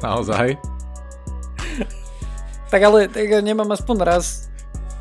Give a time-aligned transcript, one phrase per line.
[0.00, 0.56] Naozaj?
[2.70, 4.46] Tak ale tak nemám aspoň raz,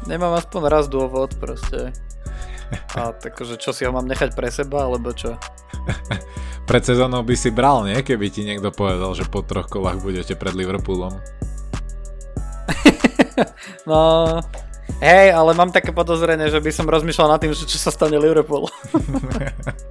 [0.09, 1.93] nemám aspoň raz dôvod proste.
[2.97, 5.37] A takže čo si ho mám nechať pre seba, alebo čo?
[6.69, 7.97] Pred sezónou by si bral, nie?
[8.05, 11.17] Keby ti niekto povedal, že po troch kolách budete pred Liverpoolom.
[13.89, 14.37] no,
[15.01, 18.21] hej, ale mám také podozrenie, že by som rozmýšľal nad tým, že čo sa stane
[18.21, 18.69] Liverpool.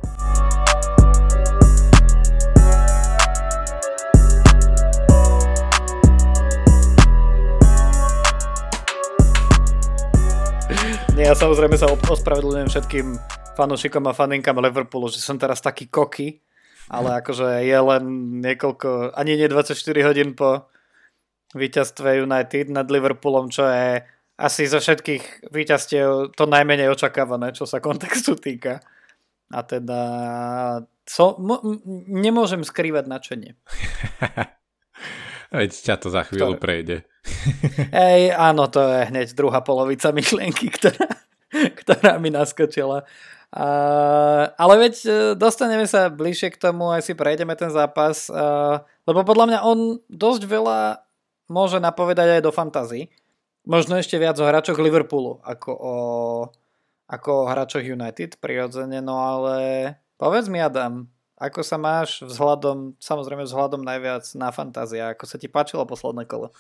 [11.29, 13.07] ja samozrejme sa ospravedlňujem všetkým
[13.53, 16.41] fanúšikom a faninkám Liverpoolu, že som teraz taký koky,
[16.89, 18.05] ale akože je len
[18.41, 19.77] niekoľko, ani nie 24
[20.09, 20.73] hodín po
[21.53, 24.09] víťazstve United nad Liverpoolom, čo je
[24.41, 28.81] asi zo všetkých víťazstiev to najmenej očakávané, čo sa kontextu týka.
[29.53, 30.01] A teda
[31.05, 33.53] so, m- nemôžem skrývať načenie.
[35.53, 36.65] Veď ťa to za chvíľu Ktoré?
[36.65, 36.97] prejde.
[38.13, 41.09] Ej, áno, to je hneď druhá polovica myšlienky, ktorá,
[41.53, 43.05] ktorá mi naskočila.
[43.49, 48.85] Uh, ale veď uh, dostaneme sa bližšie k tomu, aj si prejdeme ten zápas, uh,
[49.09, 49.79] lebo podľa mňa on
[50.13, 51.01] dosť veľa
[51.49, 53.09] môže napovedať aj do fantasy.
[53.65, 55.97] Možno ešte viac o hráčoch Liverpoolu ako o,
[57.09, 59.57] ako o hráčoch United prirodzene, no ale
[60.21, 65.15] povedz mi Adam, ako sa máš vzhľadom, samozrejme vzhľadom najviac na fantázia?
[65.15, 66.51] Ako sa ti páčilo posledné kolo?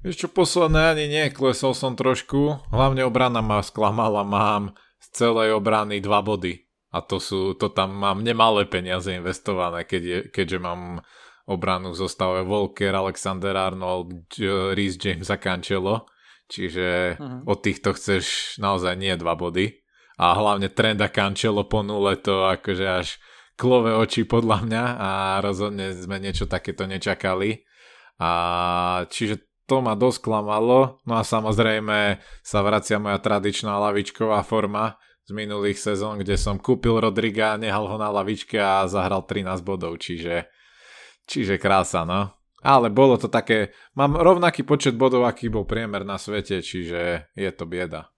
[0.00, 2.56] Vieš čo, posledné ani nie, klesol som trošku.
[2.72, 6.64] Hlavne obrana ma sklamala, mám z celej obrany dva body.
[6.90, 11.04] A to sú, to tam mám nemalé peniaze investované, keď je, keďže mám
[11.44, 14.32] obranu v zostave Volker, Alexander Arnold,
[14.72, 16.08] Rhys James a Cancelo.
[16.50, 17.46] Čiže uh-huh.
[17.46, 19.84] od týchto chceš naozaj nie dva body.
[20.16, 23.08] A hlavne trenda Cancelo po nule to akože až
[23.60, 25.10] klové oči podľa mňa a
[25.44, 27.68] rozhodne sme niečo takéto nečakali.
[28.16, 28.30] A
[29.12, 30.98] čiže to ma dosť klamalo.
[31.06, 36.98] No a samozrejme sa vracia moja tradičná lavičková forma z minulých sezón, kde som kúpil
[36.98, 40.50] Rodriga, nehal ho na lavičke a zahral 13 bodov, čiže,
[41.30, 42.34] čiže krása, no.
[42.66, 47.50] Ale bolo to také, mám rovnaký počet bodov, aký bol priemer na svete, čiže je
[47.54, 48.10] to bieda.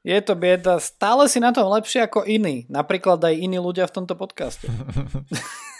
[0.00, 0.80] Je to bieda.
[0.80, 2.64] Stále si na tom lepšie ako iní.
[2.72, 4.64] Napríklad aj iní ľudia v tomto podcaste.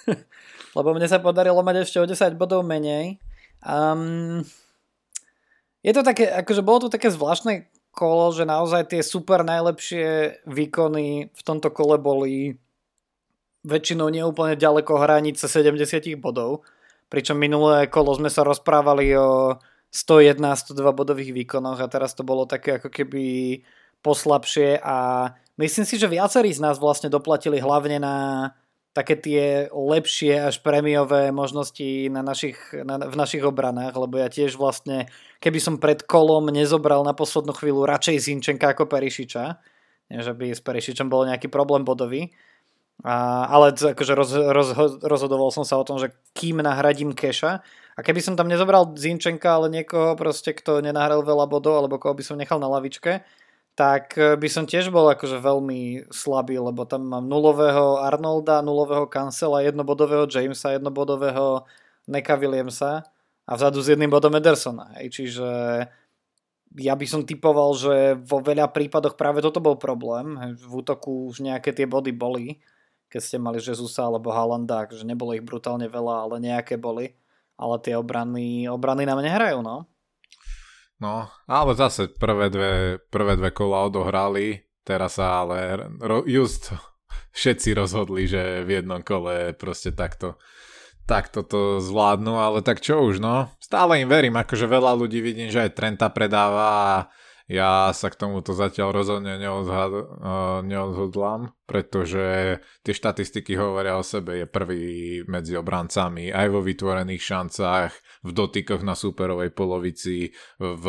[0.77, 3.17] Lebo mne sa podarilo mať ešte o 10 bodov menej.
[3.63, 4.45] Um,
[5.83, 11.35] je to také, akože bolo to také zvláštne kolo, že naozaj tie super najlepšie výkony
[11.35, 12.55] v tomto kole boli
[13.67, 16.63] väčšinou neúplne ďaleko hranice 70 bodov.
[17.11, 19.59] Pričom minulé kolo sme sa rozprávali o
[19.91, 23.25] 101-102 bodových výkonoch a teraz to bolo také ako keby
[24.05, 28.17] poslabšie a myslím si, že viacerí z nás vlastne doplatili hlavne na
[28.99, 34.59] také tie lepšie až prémiové možnosti na našich, na, v našich obranách, lebo ja tiež
[34.59, 35.07] vlastne,
[35.39, 39.45] keby som pred kolom nezobral na poslednú chvíľu radšej Zinčenka ako Perišiča,
[40.11, 42.35] nie, že by s Perišičom bol nejaký problém bodový,
[43.07, 47.63] a, ale akože roz, roz, rozhodoval som sa o tom, že kým nahradím Keša.
[47.95, 52.15] A keby som tam nezobral Zinčenka, ale niekoho proste, kto nenahral veľa bodov, alebo koho
[52.15, 53.23] by som nechal na lavičke,
[53.79, 59.07] tak eh, by som tiež bol akože veľmi slabý, lebo tam mám nulového Arnolda, nulového
[59.07, 61.63] Cancela, jednobodového Jamesa, jednobodového
[62.11, 63.07] Neka Williamsa
[63.47, 64.99] a vzadu s jedným bodom Edersona.
[64.99, 65.23] Hej.
[65.23, 65.49] Čiže
[66.77, 70.35] ja by som typoval, že vo veľa prípadoch práve toto bol problém.
[70.59, 72.59] V útoku už nejaké tie body boli,
[73.09, 77.15] keď ste mali Jezusa alebo Halanda, že nebolo ich brutálne veľa, ale nejaké boli.
[77.57, 79.89] Ale tie obrany, obrany nám nehrajú, no.
[80.99, 86.75] No, ale zase prvé dve, prvé dve kola odohrali, teraz sa ale ro, just
[87.39, 90.39] všetci rozhodli, že v jednom kole proste takto
[91.09, 95.49] takto to zvládnu, ale tak čo už no, stále im verím, akože veľa ľudí vidím,
[95.49, 96.95] že aj Trenta predáva a
[97.49, 100.05] ja sa k tomuto zatiaľ rozhodne neodhad, uh,
[100.61, 104.37] neodhodlám, pretože tie štatistiky hovoria o sebe.
[104.37, 104.85] Je prvý
[105.25, 107.93] medzi obrancami aj vo vytvorených šancách,
[108.29, 110.85] v dotykoch na superovej polovici, v,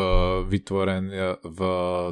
[0.52, 1.08] vytvoren,
[1.40, 1.60] v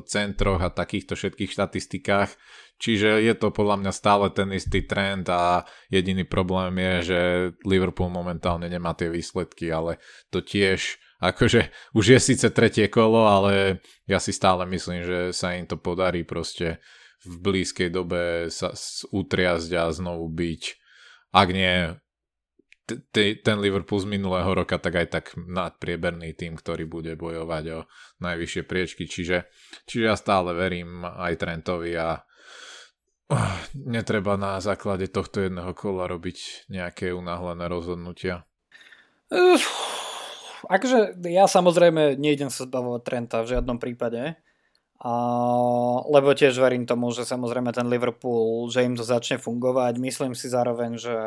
[0.08, 2.32] centroch a takýchto všetkých štatistikách.
[2.78, 7.20] Čiže je to podľa mňa stále ten istý trend a jediný problém je, že
[7.66, 9.98] Liverpool momentálne nemá tie výsledky, ale
[10.30, 15.54] to tiež akože už je síce tretie kolo, ale ja si stále myslím, že sa
[15.58, 16.82] im to podarí proste
[17.26, 18.72] v blízkej dobe sa
[19.10, 20.64] utriasť a znovu byť,
[21.34, 21.98] ak nie
[23.12, 27.80] ten Liverpool z minulého roka, tak aj tak nadprieberný tým, ktorý bude bojovať o
[28.24, 29.04] najvyššie priečky.
[29.12, 29.44] Čiže,
[29.84, 32.24] čiže ja stále verím aj Trentovi a
[33.76, 38.48] netreba na základe tohto jedného kola robiť nejaké unáhlené rozhodnutia.
[39.28, 39.68] Uf,
[40.66, 44.34] akože ja samozrejme nejdem sa zbavovať Trenta v žiadnom prípade.
[44.98, 45.14] A,
[46.10, 50.02] lebo tiež verím tomu, že samozrejme ten Liverpool, že im to začne fungovať.
[50.02, 51.18] Myslím si zároveň, že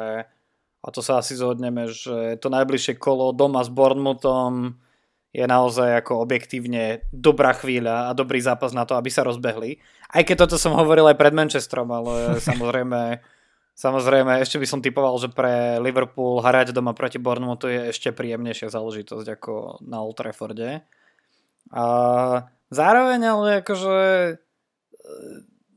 [0.80, 4.80] a to sa asi zhodneme, že to najbližšie kolo doma s Bournemouthom
[5.30, 9.78] je naozaj ako objektívne dobrá chvíľa a dobrý zápas na to, aby sa rozbehli.
[10.10, 13.22] Aj keď toto som hovoril aj pred Manchesterom, ale samozrejme,
[13.80, 18.68] samozrejme ešte by som typoval, že pre Liverpool hrať doma proti Bournemouthu je ešte príjemnejšia
[18.68, 20.84] záležitosť ako na Old Trafforde.
[21.72, 21.84] A
[22.68, 24.34] zároveň ale akože e,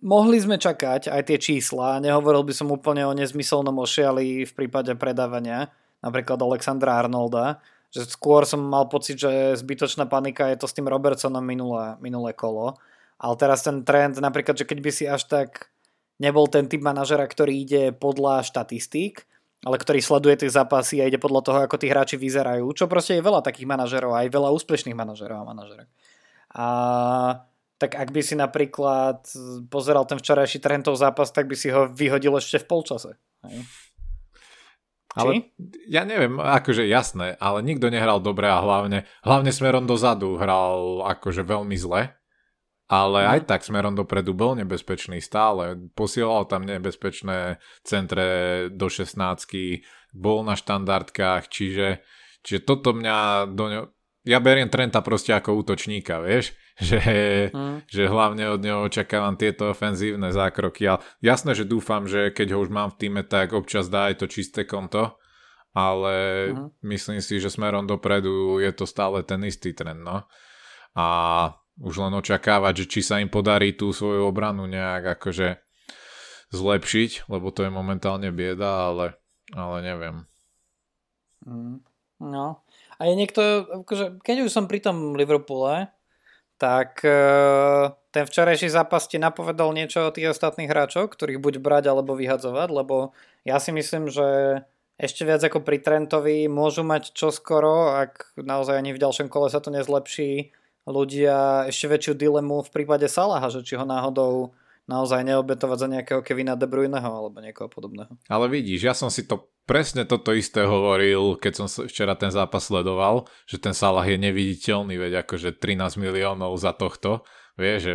[0.04, 4.92] mohli sme čakať aj tie čísla, nehovoril by som úplne o nezmyselnom ošiali v prípade
[5.00, 5.72] predávania,
[6.04, 7.64] napríklad Alexandra Arnolda,
[7.94, 12.34] že skôr som mal pocit, že zbytočná panika je to s tým Robertsonom minulé, minulé
[12.34, 12.76] kolo.
[13.22, 15.73] Ale teraz ten trend, napríklad, že keď by si až tak
[16.22, 19.26] nebol ten typ manažera, ktorý ide podľa štatistík,
[19.64, 23.16] ale ktorý sleduje tie zápasy a ide podľa toho, ako tí hráči vyzerajú, čo proste
[23.18, 25.88] je veľa takých manažerov, aj veľa úspešných manažerov a manažerov.
[26.54, 26.66] A
[27.80, 29.24] tak ak by si napríklad
[29.72, 33.12] pozeral ten včerajší Trentov zápas, tak by si ho vyhodil ešte v polčase.
[33.48, 33.64] Hej?
[35.14, 35.54] Ale
[35.86, 41.46] ja neviem, akože jasné, ale nikto nehral dobre a hlavne, hlavne smerom dozadu hral akože
[41.46, 42.18] veľmi zle.
[42.92, 43.30] Ale mm.
[43.32, 45.80] aj tak smerom dopredu bol nebezpečný stále.
[45.96, 47.58] Posielal tam nebezpečné
[47.88, 48.28] centre
[48.70, 49.16] do 16
[50.14, 52.04] bol na štandardkách, čiže,
[52.46, 53.82] čiže toto mňa do ňo...
[54.24, 56.56] Ja beriem Trenta proste ako útočníka, vieš?
[56.74, 57.06] Že,
[57.54, 57.86] mm.
[57.86, 60.90] že hlavne od neho očakávam tieto ofenzívne zákroky.
[60.90, 64.18] Ale jasné, že dúfam, že keď ho už mám v týme, tak občas dá aj
[64.18, 65.14] to čisté konto.
[65.78, 66.82] Ale mm.
[66.82, 70.02] myslím si, že smerom dopredu je to stále ten istý trend.
[70.02, 70.26] No.
[70.98, 71.06] A
[71.82, 75.58] už len očakávať, že či sa im podarí tú svoju obranu nejak akože
[76.54, 79.18] zlepšiť, lebo to je momentálne bieda, ale,
[79.58, 80.16] ale neviem.
[81.50, 81.82] Mm.
[82.24, 82.64] No.
[83.02, 83.42] A je niekto,
[83.84, 85.92] akože, keď už som pri tom Liverpoole,
[86.62, 87.20] tak e,
[88.16, 92.70] ten včerajší zápas ti napovedal niečo o tých ostatných hráčov, ktorých buď brať alebo vyhadzovať,
[92.72, 93.12] lebo
[93.44, 94.62] ja si myslím, že
[94.96, 99.60] ešte viac ako pri Trentovi môžu mať čoskoro, ak naozaj ani v ďalšom kole sa
[99.60, 100.56] to nezlepší,
[100.88, 106.22] ľudia ešte väčšiu dilemu v prípade Salaha, že či ho náhodou naozaj neobetovať za nejakého
[106.22, 108.20] Kevina De Bruyneho alebo niekoho podobného.
[108.28, 112.68] Ale vidíš, ja som si to presne toto isté hovoril, keď som včera ten zápas
[112.68, 117.24] sledoval, že ten Salah je neviditeľný, veď akože 13 miliónov za tohto,
[117.56, 117.94] vieš, že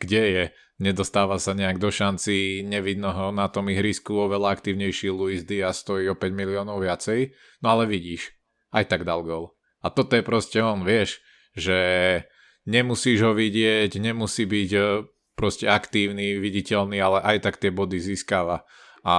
[0.00, 0.44] kde je,
[0.80, 6.08] nedostáva sa nejak do šanci, nevidno ho na tom ihrisku, oveľa aktívnejší Luis Diaz stojí
[6.08, 8.32] o 5 miliónov viacej, no ale vidíš,
[8.72, 9.52] aj tak dal gol.
[9.84, 11.20] A toto je proste on, vieš,
[11.52, 11.76] že
[12.66, 14.70] nemusíš ho vidieť, nemusí byť
[15.38, 18.68] proste aktívny, viditeľný, ale aj tak tie body získava.
[19.00, 19.16] A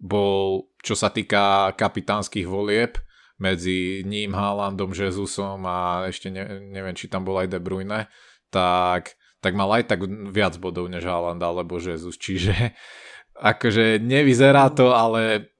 [0.00, 2.96] bol, čo sa týka kapitánskych volieb,
[3.40, 8.12] medzi ním, Haalandom, Jezusom a ešte ne, neviem, či tam bol aj De Bruyne,
[8.52, 12.20] tak, tak mal aj tak viac bodov než Haaland alebo Jesus.
[12.20, 12.52] Čiže
[13.52, 15.52] akože nevyzerá to, ale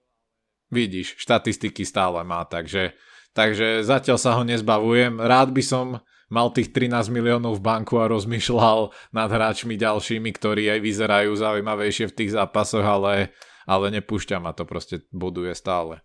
[0.69, 2.93] vidíš, štatistiky stále má, takže,
[3.33, 5.17] takže zatiaľ sa ho nezbavujem.
[5.17, 5.87] Rád by som
[6.31, 12.09] mal tých 13 miliónov v banku a rozmýšľal nad hráčmi ďalšími, ktorí aj vyzerajú zaujímavejšie
[12.09, 13.35] v tých zápasoch, ale,
[13.67, 16.01] ale nepúšťa ma to, proste buduje stále.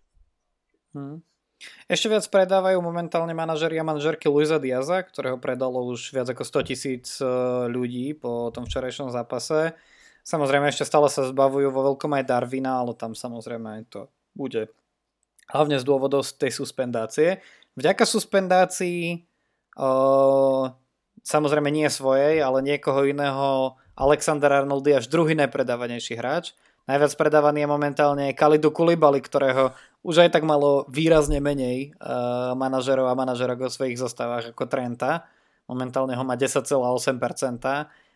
[0.92, 1.22] Hmm.
[1.88, 6.68] Ešte viac predávajú momentálne manažeri a manažerky Luisa Diaza, ktorého predalo už viac ako 100
[6.68, 7.24] tisíc e,
[7.72, 9.72] ľudí po tom včerajšom zápase.
[10.20, 14.68] Samozrejme ešte stále sa zbavujú vo veľkom aj Darvina, ale tam samozrejme to bude
[15.48, 17.40] hlavne z dôvodov tej suspendácie.
[17.78, 19.24] Vďaka suspendácii
[21.26, 23.76] samozrejme nie svojej, ale niekoho iného.
[23.96, 26.52] Alexander Arnold je až druhý najpredávanejší hráč.
[26.86, 29.74] Najviac predávaný je momentálne Kalidu Kulibali, ktorého
[30.06, 35.26] už aj tak malo výrazne menej uh, manažerov a manažerok vo svojich zostavách ako Trenta.
[35.66, 36.70] Momentálne ho má 10,8%,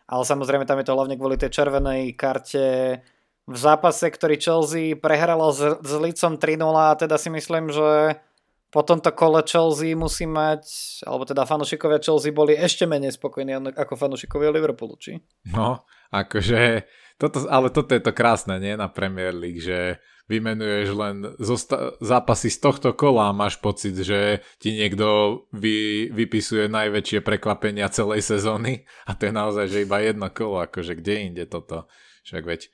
[0.07, 3.03] ale samozrejme tam je to hlavne kvôli tej červenej karte
[3.43, 8.23] v zápase, ktorý Chelsea prehralo s, s Licom 3-0 a teda si myslím, že
[8.71, 10.63] po tomto kole Chelsea musí mať,
[11.03, 15.19] alebo teda fanúšikovia Chelsea boli ešte menej spokojní ako fanúšikovia Liverpoolu, či?
[15.51, 15.83] No,
[16.15, 16.87] akože,
[17.19, 19.99] toto, ale toto je to krásne, nie, na Premier League, že
[20.31, 26.71] vymenuješ len zosta- zápasy z tohto kola a máš pocit, že ti niekto vy, vypisuje
[26.71, 31.43] najväčšie prekvapenia celej sezóny a to je naozaj, že iba jedno kolo, akože kde inde
[31.43, 31.91] toto.
[32.23, 32.71] Však veď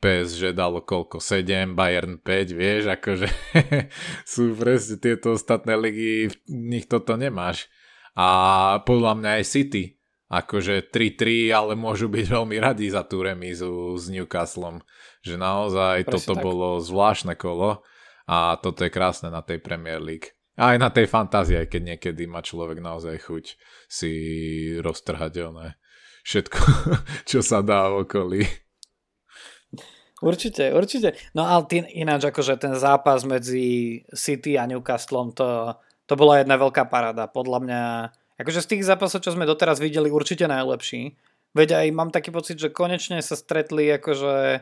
[0.00, 1.18] PSG dalo koľko?
[1.18, 3.28] 7, Bayern 5, vieš, akože
[4.32, 7.68] sú presne tieto ostatné ligy, v nich toto nemáš.
[8.16, 13.94] A podľa mňa aj City akože 3-3, ale môžu byť veľmi radi za tú remízu
[13.94, 14.82] s Newcastlom.
[15.22, 16.42] Že naozaj Presne toto tak.
[16.42, 17.86] bolo zvláštne kolo
[18.26, 20.34] a toto je krásne na tej Premier League.
[20.56, 23.44] A aj na tej fantázii, aj keď niekedy má človek naozaj chuť
[23.86, 24.12] si
[24.80, 25.78] roztrhať oné
[26.26, 26.60] všetko,
[27.30, 28.42] čo sa dá v okolí.
[30.24, 31.12] Určite, určite.
[31.36, 35.76] No ale tý, ináč akože ten zápas medzi City a Newcastlom, to,
[36.08, 37.28] to bola jedna veľká parada.
[37.28, 37.82] Podľa mňa
[38.36, 41.16] Akože z tých zápasov, čo sme doteraz videli, určite najlepší.
[41.56, 44.60] Veď aj mám taký pocit, že konečne sa stretli akože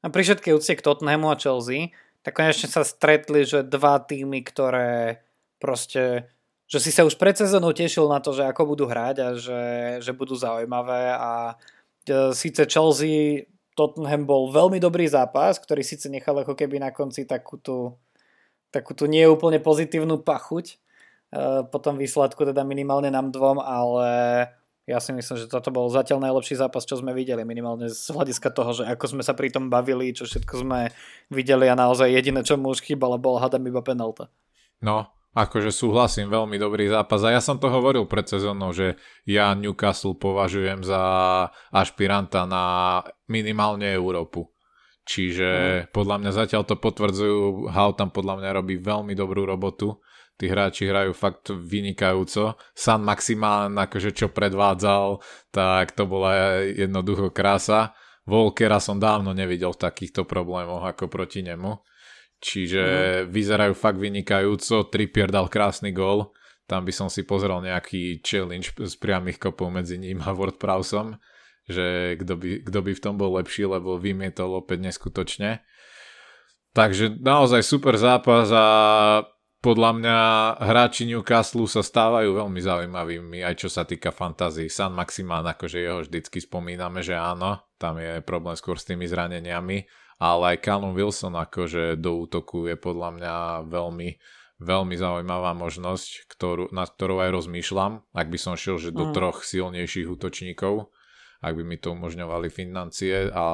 [0.00, 1.92] a pri všetkej úcte k Tottenhamu a Chelsea,
[2.24, 5.20] tak konečne sa stretli, že dva týmy, ktoré
[5.60, 6.32] proste
[6.70, 9.62] že si sa už pred sezónou tešil na to, že ako budú hrať a že,
[10.06, 11.58] že budú zaujímavé a
[12.06, 13.42] e, síce Chelsea
[13.78, 17.94] Tottenham bol veľmi dobrý zápas, ktorý síce nechal ako keby na konci takú tú,
[18.74, 20.80] takú tú nie úplne pozitívnu pachuť,
[21.30, 24.10] Eh, po tom výsledku, teda minimálne nám dvom, ale
[24.82, 28.50] ja si myslím, že toto bol zatiaľ najlepší zápas, čo sme videli, minimálne z hľadiska
[28.50, 30.90] toho, že ako sme sa pri tom bavili, čo všetko sme
[31.30, 34.26] videli a naozaj jediné, čo mu už chýbalo, bol hadam iba penalta.
[34.82, 39.54] No, akože súhlasím, veľmi dobrý zápas a ja som to hovoril pred sezónou, že ja
[39.54, 41.02] Newcastle považujem za
[41.70, 42.64] ašpiranta na
[43.30, 44.50] minimálne Európu.
[45.06, 45.84] Čiže mm.
[45.90, 49.98] podľa mňa zatiaľ to potvrdzujú, Hau tam podľa mňa robí veľmi dobrú robotu
[50.40, 52.56] tí hráči hrajú fakt vynikajúco.
[52.72, 55.20] San Maximán, akože čo predvádzal,
[55.52, 57.92] tak to bola jednoducho krása.
[58.24, 61.76] Volkera som dávno nevidel v takýchto problémoch ako proti nemu.
[62.40, 63.24] Čiže mm-hmm.
[63.28, 64.88] vyzerajú fakt vynikajúco.
[64.88, 66.32] Trippier dal krásny gól.
[66.64, 71.18] Tam by som si pozrel nejaký challenge z priamých kopov medzi ním a WordProwsom,
[71.66, 75.66] že kto by, kto by v tom bol lepší, lebo vymietol opäť neskutočne.
[76.70, 78.66] Takže naozaj super zápas a
[79.60, 80.18] podľa mňa
[80.62, 84.72] hráči Newcastle sa stávajú veľmi zaujímavými, aj čo sa týka fantázii.
[84.72, 89.84] San Maximán, akože jeho vždycky spomíname, že áno, tam je problém skôr s tými zraneniami,
[90.20, 93.34] ale aj Callum Wilson akože do útoku je podľa mňa
[93.72, 94.08] veľmi,
[94.60, 99.16] veľmi zaujímavá možnosť, ktorú, nad ktorou aj rozmýšľam, ak by som šiel že do mm.
[99.16, 100.92] troch silnejších útočníkov,
[101.40, 103.46] ak by mi to umožňovali financie a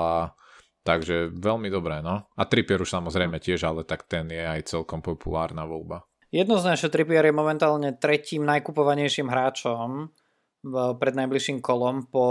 [0.87, 2.31] Takže veľmi dobré, no.
[2.39, 6.07] A Trippier už samozrejme tiež, ale tak ten je aj celkom populárna voľba.
[6.31, 10.15] Jednoznačne Trippier je momentálne tretím najkupovanejším hráčom
[10.99, 12.25] pred najbližším kolom po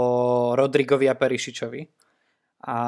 [0.56, 1.80] Rodrigovi a Perišičovi.
[2.64, 2.78] A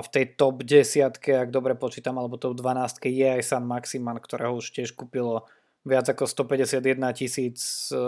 [0.00, 4.56] v tej top 10, ak dobre počítam, alebo top 12 je aj San Maximan, ktorého
[4.56, 5.44] už tiež kúpilo
[5.86, 7.98] viac ako 151 tisíc e,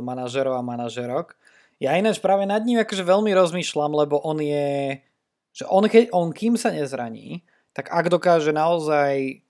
[0.00, 1.38] manažerov a manažerok.
[1.78, 4.98] Ja ináč práve nad ním akože veľmi rozmýšľam, lebo on je
[5.50, 7.42] že on, keď, on kým sa nezraní,
[7.74, 9.42] tak ak dokáže naozaj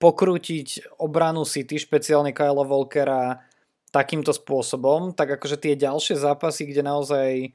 [0.00, 3.44] pokrútiť obranu City, špeciálne Kyle Volkera
[3.92, 7.52] takýmto spôsobom, tak akože tie ďalšie zápasy, kde naozaj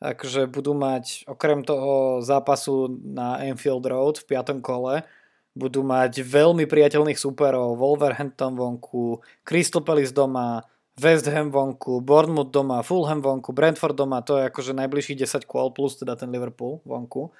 [0.00, 5.04] akože budú mať okrem toho zápasu na Enfield Road v piatom kole,
[5.56, 10.60] budú mať veľmi priateľných superov, Wolverhampton vonku, Crystal Palace doma,
[11.00, 15.72] West Ham vonku, Bournemouth doma, Fulham vonku, Brentford doma, to je akože najbližších 10 kôl
[15.72, 17.32] plus teda ten Liverpool vonku,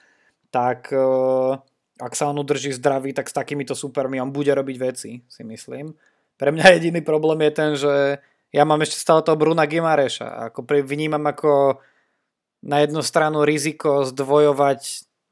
[0.49, 1.61] tak uh,
[1.97, 5.97] ak sa on udrží zdravý, tak s takýmito supermi on bude robiť veci, si myslím.
[6.37, 7.95] Pre mňa jediný problém je ten, že
[8.53, 10.53] ja mám ešte stále toho Bruna Gimareša.
[10.53, 11.81] Ako vnímam ako
[12.63, 14.81] na jednu stranu riziko zdvojovať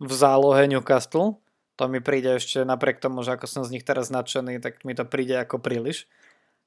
[0.01, 1.41] v zálohe Newcastle.
[1.75, 4.95] To mi príde ešte napriek tomu, že ako som z nich teraz nadšený, tak mi
[4.95, 6.07] to príde ako príliš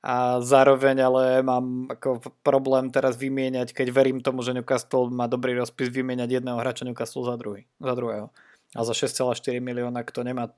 [0.06, 5.58] a zároveň ale mám ako problém teraz vymieňať, keď verím tomu, že Newcastle má dobrý
[5.58, 8.30] rozpis, vymieňať jedného hráča Newcastle za, druhý, za druhého.
[8.78, 10.54] A za 6,4 milióna, kto nemá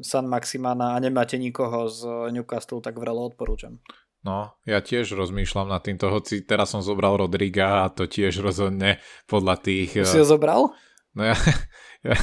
[0.00, 3.82] San Maximana a nemáte nikoho z Newcastle, tak vrelo odporúčam.
[4.24, 8.96] No, ja tiež rozmýšľam nad týmto, hoci teraz som zobral Rodriga a to tiež rozhodne
[9.28, 10.00] podľa tých...
[10.00, 10.72] Si ho zobral?
[11.12, 11.36] No ja,
[12.08, 12.16] ja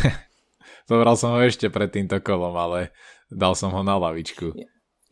[0.89, 2.89] zobral som ho ešte pred týmto kolom, ale
[3.29, 4.49] dal som ho na lavičku.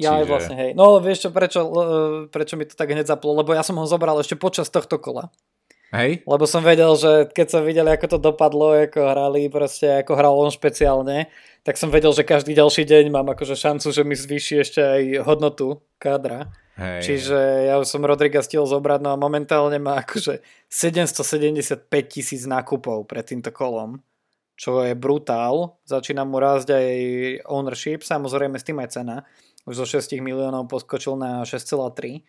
[0.02, 0.18] Ja Čiže...
[0.18, 0.72] aj vlastne, hej.
[0.74, 1.62] No vieš čo, prečo,
[2.34, 3.38] prečo mi to tak hneď zaplo?
[3.38, 5.30] Lebo ja som ho zobral ešte počas tohto kola.
[5.90, 6.22] Hej.
[6.26, 10.38] Lebo som vedel, že keď som videl, ako to dopadlo, ako hrali, proste ako hral
[10.38, 11.30] on špeciálne,
[11.66, 15.02] tak som vedel, že každý ďalší deň mám akože šancu, že mi zvýši ešte aj
[15.26, 16.54] hodnotu kádra.
[16.80, 17.00] Hej.
[17.04, 20.40] Čiže ja som Rodriga stihol zobrať, no a momentálne má akože
[20.72, 24.00] 775 tisíc nákupov pred týmto kolom,
[24.56, 25.76] čo je brutál.
[25.84, 26.90] Začína mu rásť aj
[27.52, 29.28] ownership, samozrejme s tým aj cena
[29.68, 32.24] už zo 6 miliónov poskočil na 6,3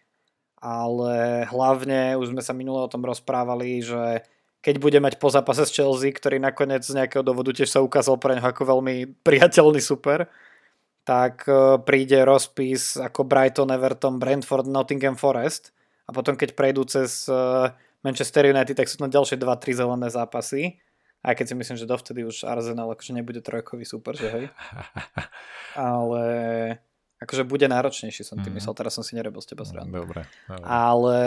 [0.61, 4.21] ale hlavne už sme sa minule o tom rozprávali, že
[4.61, 8.21] keď bude mať po zápase s Chelsea, ktorý nakoniec z nejakého dôvodu tiež sa ukázal
[8.21, 10.29] pre neho ako veľmi priateľný super,
[11.11, 15.75] tak e, príde rozpis ako Brighton, Everton, Brentford, Nottingham Forest
[16.07, 17.35] a potom keď prejdú cez e,
[18.07, 20.79] Manchester United, tak sú na ďalšie 2-3 zelené zápasy.
[21.21, 24.45] Aj keď si myslím, že dovtedy už Arsenal akože nebude trojkový super, že hej.
[25.77, 26.25] Ale
[27.21, 28.63] akože bude náročnejší som tým mm.
[28.63, 29.93] myslel, teraz som si nerobil z teba srandu.
[29.93, 30.65] Dobre, dobre.
[30.65, 31.19] Ale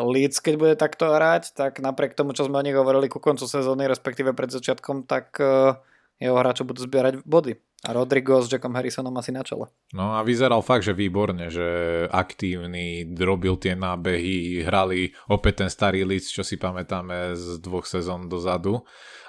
[0.00, 3.44] Leeds, keď bude takto hrať, tak napriek tomu, čo sme o nich hovorili ku koncu
[3.44, 5.76] sezóny, respektíve pred začiatkom, tak uh,
[6.18, 7.58] jeho hráčov budú zbierať body.
[7.86, 9.70] A Rodrigo s Jackom Harrisonom asi na čele.
[9.94, 11.62] No a vyzeral fakt, že výborne, že
[12.10, 18.26] aktívny, robil tie nábehy, hrali opäť ten starý Leeds, čo si pamätáme z dvoch sezón
[18.26, 18.82] dozadu.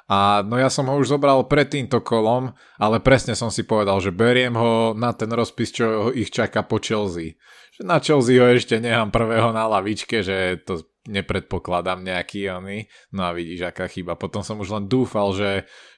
[0.09, 2.49] A no ja som ho už zobral pred týmto kolom,
[2.81, 6.81] ale presne som si povedal, že beriem ho na ten rozpis, čo ich čaká po
[6.81, 7.37] Chelsea.
[7.77, 12.89] Že na Chelsea ho ešte nechám prvého na lavičke, že to nepredpokladám nejaký oný.
[13.15, 14.19] No a vidíš, aká chyba.
[14.19, 15.51] Potom som už len dúfal, že,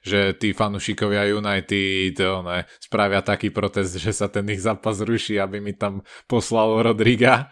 [0.06, 5.58] že tí fanúšikovia United one, spravia taký protest, že sa ten ich zápas ruší, aby
[5.58, 7.50] mi tam poslal Rodriga.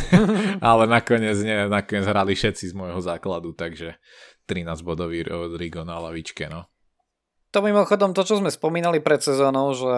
[0.64, 4.00] ale nakoniec nie, nakoniec hrali všetci z môjho základu, takže
[4.48, 6.70] 13-bodový Rodrigo na lavičke, no.
[7.54, 9.94] To mimochodom to, čo sme spomínali pred sezónou, že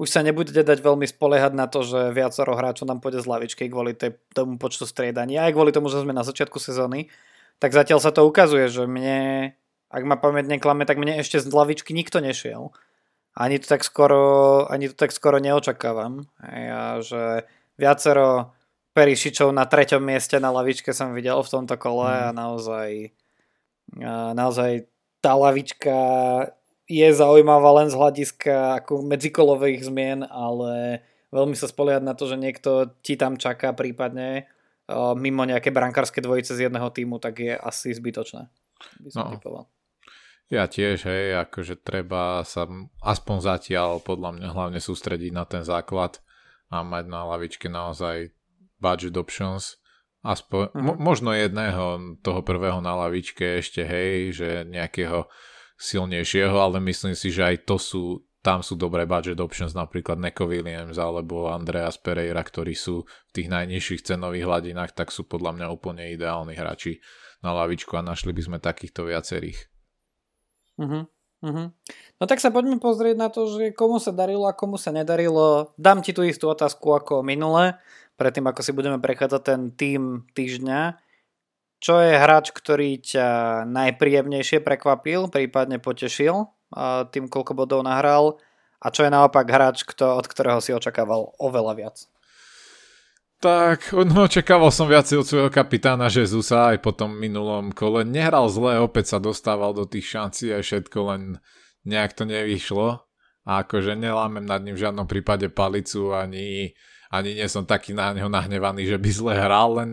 [0.00, 3.68] už sa nebudete dať veľmi spoliehať na to, že viacero hráčov nám pôjde z lavičky
[3.68, 7.12] kvôli tej, tomu počtu striedaní, aj kvôli tomu, že sme na začiatku sezóny,
[7.60, 9.52] tak zatiaľ sa to ukazuje, že mne,
[9.92, 12.72] ak ma pamäť neklame, tak mne ešte z lavičky nikto nešiel.
[13.36, 16.24] Ani to tak skoro, ani to tak skoro neočakávam.
[16.40, 17.44] Ja, že
[17.76, 18.56] viacero
[18.90, 22.24] Perišičov na treťom mieste na lavičke som videl v tomto kole mm.
[22.26, 22.88] a naozaj
[24.02, 24.86] a naozaj
[25.22, 25.98] tá lavička
[26.90, 32.34] je zaujímavá len z hľadiska ako medzikolových zmien, ale veľmi sa spoliehať na to, že
[32.34, 34.50] niekto ti tam čaká prípadne
[35.14, 38.50] mimo nejaké brankárske dvojice z jedného týmu, tak je asi zbytočné.
[39.06, 39.38] By som no.
[39.38, 39.64] typoval.
[40.50, 42.66] Ja tiež, hej, akože treba sa
[43.06, 46.18] aspoň zatiaľ podľa mňa hlavne sústrediť na ten základ
[46.74, 48.34] a mať na lavičke naozaj
[48.82, 49.78] budget options
[50.20, 50.84] Aspoň, uh-huh.
[50.84, 55.24] mo- možno jedného toho prvého na lavičke ešte, hej, že nejakého
[55.80, 60.44] silnejšieho, ale myslím si, že aj to sú, tam sú dobré budget options, napríklad Neko
[60.44, 65.66] Williams alebo Andreas Pereira, ktorí sú v tých najnižších cenových hladinách, tak sú podľa mňa
[65.72, 67.00] úplne ideálni hráči
[67.40, 69.56] na lavičku a našli by sme takýchto viacerých.
[70.76, 71.72] Uh-huh.
[72.20, 75.72] No tak sa poďme pozrieť na to, že komu sa darilo a komu sa nedarilo.
[75.80, 77.80] Dám ti tú istú otázku ako minule
[78.20, 80.80] predtým ako si budeme prechádzať ten tým týždňa,
[81.80, 83.28] čo je hráč, ktorý ťa
[83.64, 86.46] najpríjemnejšie prekvapil, prípadne potešil
[87.10, 88.38] tým, koľko bodov nahral
[88.80, 91.96] a čo je naopak hráč, kto, od ktorého si očakával oveľa viac?
[93.40, 98.04] Tak, no očakával som viac od svojho kapitána Jezusa aj po tom minulom kole.
[98.04, 101.40] Nehral zle, opäť sa dostával do tých šancí a všetko, len
[101.88, 103.00] nejak to nevyšlo.
[103.48, 106.76] A akože nelámem nad ním v žiadnom prípade palicu ani
[107.10, 109.90] ani nie som taký na neho nahnevaný, že by zle hral, len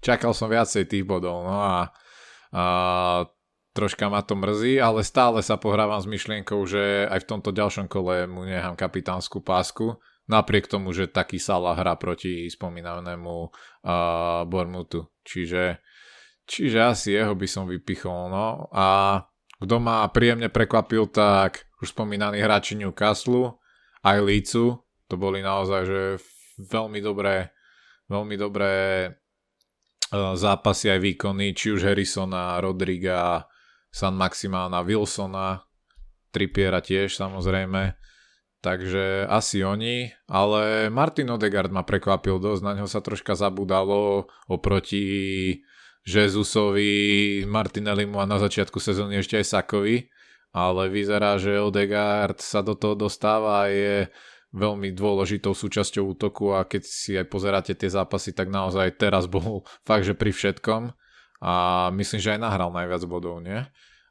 [0.00, 1.44] čakal som viacej tých bodov.
[1.44, 1.92] No a,
[2.56, 2.64] a
[3.76, 7.86] troška ma to mrzí, ale stále sa pohrávam s myšlienkou, že aj v tomto ďalšom
[7.86, 13.50] kole mu nechám kapitánsku pásku, napriek tomu, že taký Sala hrá proti spomínanému uh,
[14.48, 15.04] Bormutu.
[15.28, 15.84] Čiže,
[16.48, 18.32] čiže asi jeho by som vypichol.
[18.32, 18.72] No.
[18.72, 19.20] A
[19.60, 23.60] kto ma príjemne prekvapil, tak už spomínaný hráči Newcastle,
[24.00, 26.00] aj Lícu, to boli naozaj, že
[26.58, 27.54] veľmi dobré,
[28.10, 28.74] veľmi dobré
[29.06, 29.10] e,
[30.34, 33.46] zápasy aj výkony, či už Harrisona, Rodriga,
[33.88, 35.64] San Maximána, Wilsona,
[36.28, 37.96] Trippiera tiež samozrejme.
[38.58, 45.62] Takže asi oni, ale Martin Odegaard ma prekvapil dosť, na ňo sa troška zabudalo oproti
[46.02, 50.10] Jezusovi, Martinellimu a na začiatku sezóny ešte aj Sakovi,
[50.50, 54.10] ale vyzerá, že Odegaard sa do toho dostáva a je
[54.52, 59.64] veľmi dôležitou súčasťou útoku a keď si aj pozeráte tie zápasy, tak naozaj teraz bol
[59.88, 60.94] fakt, že pri všetkom
[61.38, 61.54] a
[61.94, 63.62] myslím, že aj nahral najviac bodov, nie?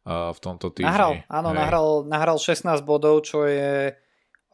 [0.08, 0.88] v tomto týždni.
[0.88, 3.92] Nahral, áno, nahral, nahral 16 bodov, čo je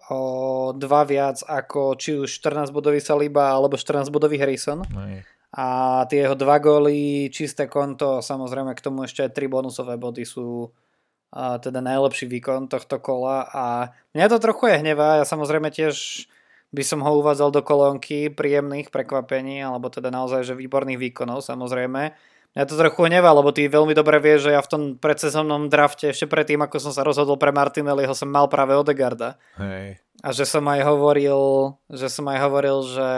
[0.10, 4.84] o dva viac ako či už 14 bodový Saliba alebo 14 bodový Harrison.
[4.84, 5.24] Hej.
[5.54, 5.66] A
[6.10, 10.74] tie jeho dva góly, čisté konto, samozrejme k tomu ešte aj 3 bonusové body sú
[11.34, 13.66] a teda najlepší výkon tohto kola a
[14.14, 16.30] mňa to trochu je hnevá, ja samozrejme tiež
[16.74, 22.14] by som ho uvádzal do kolónky príjemných prekvapení, alebo teda naozaj, že výborných výkonov samozrejme.
[22.54, 26.14] Mňa to trochu hnevá, lebo ty veľmi dobre vieš, že ja v tom predsezónnom drafte
[26.14, 29.42] ešte predtým, ako som sa rozhodol pre Martinelliho, som mal práve Odegarda.
[29.58, 30.02] Hej.
[30.22, 33.10] A že som aj hovoril, že som aj hovoril, že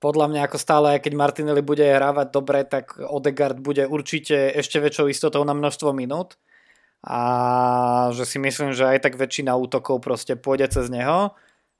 [0.00, 5.12] podľa mňa ako stále, keď Martinelli bude hrávať dobre, tak Odegaard bude určite ešte väčšou
[5.12, 6.40] istotou na množstvo minút
[7.02, 7.20] a
[8.14, 11.34] že si myslím, že aj tak väčšina útokov proste pôjde cez neho.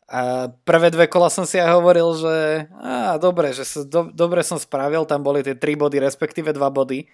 [0.08, 2.36] A prvé dve kola som si aj hovoril, že
[2.80, 6.56] á, dobre, že sa, do, dobre som spravil, tam boli tie 3 body, respektíve 2
[6.72, 7.04] body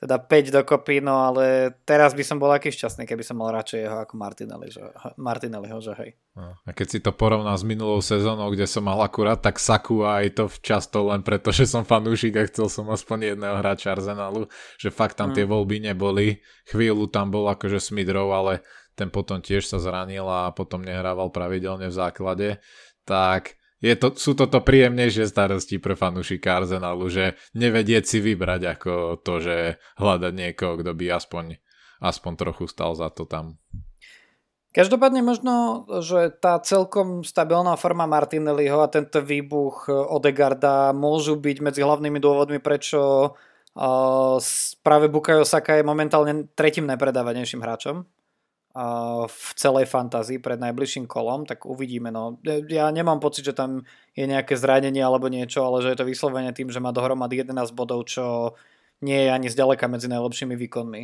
[0.00, 3.84] teda 5 dokopy, no ale teraz by som bol aký šťastný, keby som mal radšej
[3.84, 4.80] jeho ako Martinelli, že,
[5.20, 6.10] Martinelliho, že hej.
[6.32, 10.00] No, a keď si to porovná s minulou sezónou, kde som mal akurát tak saku
[10.08, 13.92] a aj to často len preto, že som fanúšik a chcel som aspoň jedného hráča
[13.92, 14.48] Arsenalu,
[14.80, 15.34] že fakt tam mm.
[15.36, 16.40] tie voľby neboli.
[16.72, 18.64] Chvíľu tam bol akože Smidrov, ale
[18.96, 22.48] ten potom tiež sa zranil a potom nehrával pravidelne v základe.
[23.04, 27.24] Tak je to, sú toto príjemnejšie starosti pre fanúšika Arsenalu, že
[27.56, 28.92] nevedieť si vybrať ako
[29.24, 29.56] to, že
[29.96, 31.56] hľadať niekoho, kto by aspoň,
[32.04, 33.56] aspoň trochu stal za to tam.
[34.70, 41.80] Každopádne možno, že tá celkom stabilná forma Martinelliho a tento výbuch Odegarda môžu byť medzi
[41.82, 44.36] hlavnými dôvodmi, prečo uh,
[44.86, 48.06] práve Bukayo Saka je momentálne tretím najpredávanejším hráčom
[49.26, 52.14] v celej fantázii pred najbližším kolom, tak uvidíme.
[52.14, 52.38] No.
[52.70, 53.82] Ja nemám pocit, že tam
[54.14, 57.74] je nejaké zranenie alebo niečo, ale že je to vyslovene tým, že má dohromady 11
[57.74, 58.54] bodov, čo
[59.02, 61.02] nie je ani zďaleka medzi najlepšími výkonmi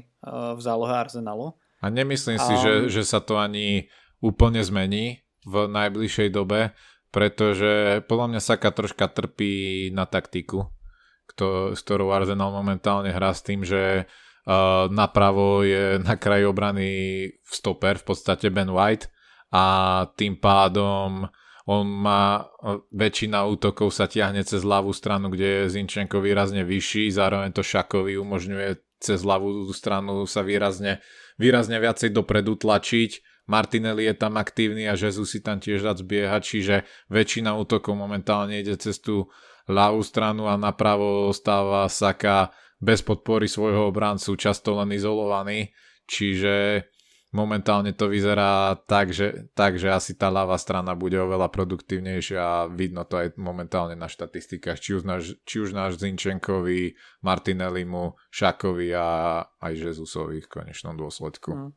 [0.55, 1.59] v zálohe Arsenalu.
[1.83, 3.91] A nemyslím si, um, že, že sa to ani
[4.23, 6.71] úplne zmení v najbližšej dobe,
[7.11, 10.71] pretože podľa mňa Saka troška trpí na taktiku,
[11.27, 14.07] kto, s ktorou Arsenal momentálne hrá s tým, že
[14.91, 16.89] napravo je na kraji obrany
[17.43, 19.11] stoper, v podstate Ben White
[19.51, 19.65] a
[20.15, 21.27] tým pádom
[21.67, 22.47] on má,
[22.95, 28.15] väčšina útokov sa tiahne cez ľavú stranu, kde je Zinčenko výrazne vyšší, zároveň to Šakovi
[28.15, 31.03] umožňuje cez ľavú stranu sa výrazne,
[31.43, 33.43] výrazne viacej dopredu tlačiť.
[33.51, 38.63] Martinelli je tam aktívny a Jesus si tam tiež rád zbieha, čiže väčšina útokov momentálne
[38.63, 39.27] ide cez tú
[39.67, 45.73] ľavú stranu a napravo ostáva Saka bez podpory svojho obrancu, často len izolovaný,
[46.05, 46.87] čiže
[47.35, 52.57] momentálne to vyzerá tak že, tak, že asi tá ľavá strana bude oveľa produktívnejšia a
[52.71, 58.89] vidno to aj momentálne na štatistikách, či už náš, či už náš Zinčenkovi, Martinellimu, Šakovi
[58.97, 59.09] a
[59.61, 61.53] aj Jezusovi v konečnom dôsledku.
[61.53, 61.71] Mm.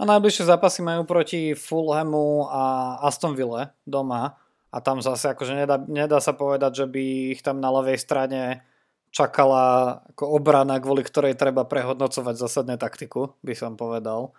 [0.00, 4.34] A najbližšie zápasy majú proti Fulhamu a Aston Ville doma
[4.74, 7.04] a tam zase akože nedá, nedá sa povedať, že by
[7.38, 8.66] ich tam na ľavej strane
[9.10, 14.34] čakala ako obrana, kvôli ktorej treba prehodnocovať zásadne taktiku, by som povedal.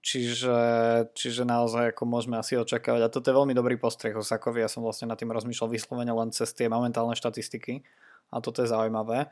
[0.00, 0.56] Čiže,
[1.12, 3.02] čiže naozaj ako môžeme asi očakávať.
[3.04, 4.64] A toto je veľmi dobrý postreh Osakovi.
[4.64, 7.84] Ja som vlastne nad tým rozmýšľal vyslovene len cez tie momentálne štatistiky.
[8.32, 9.28] A toto je zaujímavé.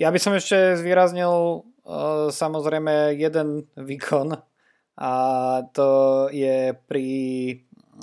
[0.00, 4.40] Ja by som ešte zvýraznil uh, samozrejme jeden výkon
[4.94, 5.12] a
[5.74, 5.90] to
[6.30, 7.08] je pri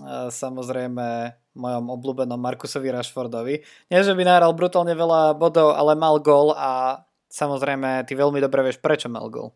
[0.03, 3.63] uh, samozrejme mojom obľúbenom Markusovi Rashfordovi.
[3.89, 8.67] Nie, že by nahral brutálne veľa bodov, ale mal gol a samozrejme ty veľmi dobre
[8.67, 9.55] vieš, prečo mal gol.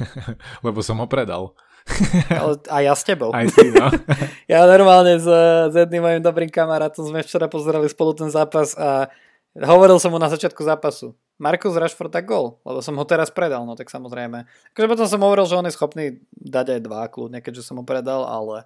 [0.66, 1.52] Lebo som ho predal.
[2.40, 3.34] ale, a ja s tebou.
[3.34, 3.90] Aj ty, no.
[4.52, 5.26] ja normálne s,
[5.68, 9.10] s jedným mojim dobrým kamarátom sme včera pozerali spolu ten zápas a
[9.58, 11.12] hovoril som mu na začiatku zápasu.
[11.42, 14.46] Markus Rashford a gol, lebo som ho teraz predal, no tak samozrejme.
[14.78, 16.04] Takže potom som hovoril, že on je schopný
[16.38, 18.62] dať aj dva kľudne, keďže som ho predal, ale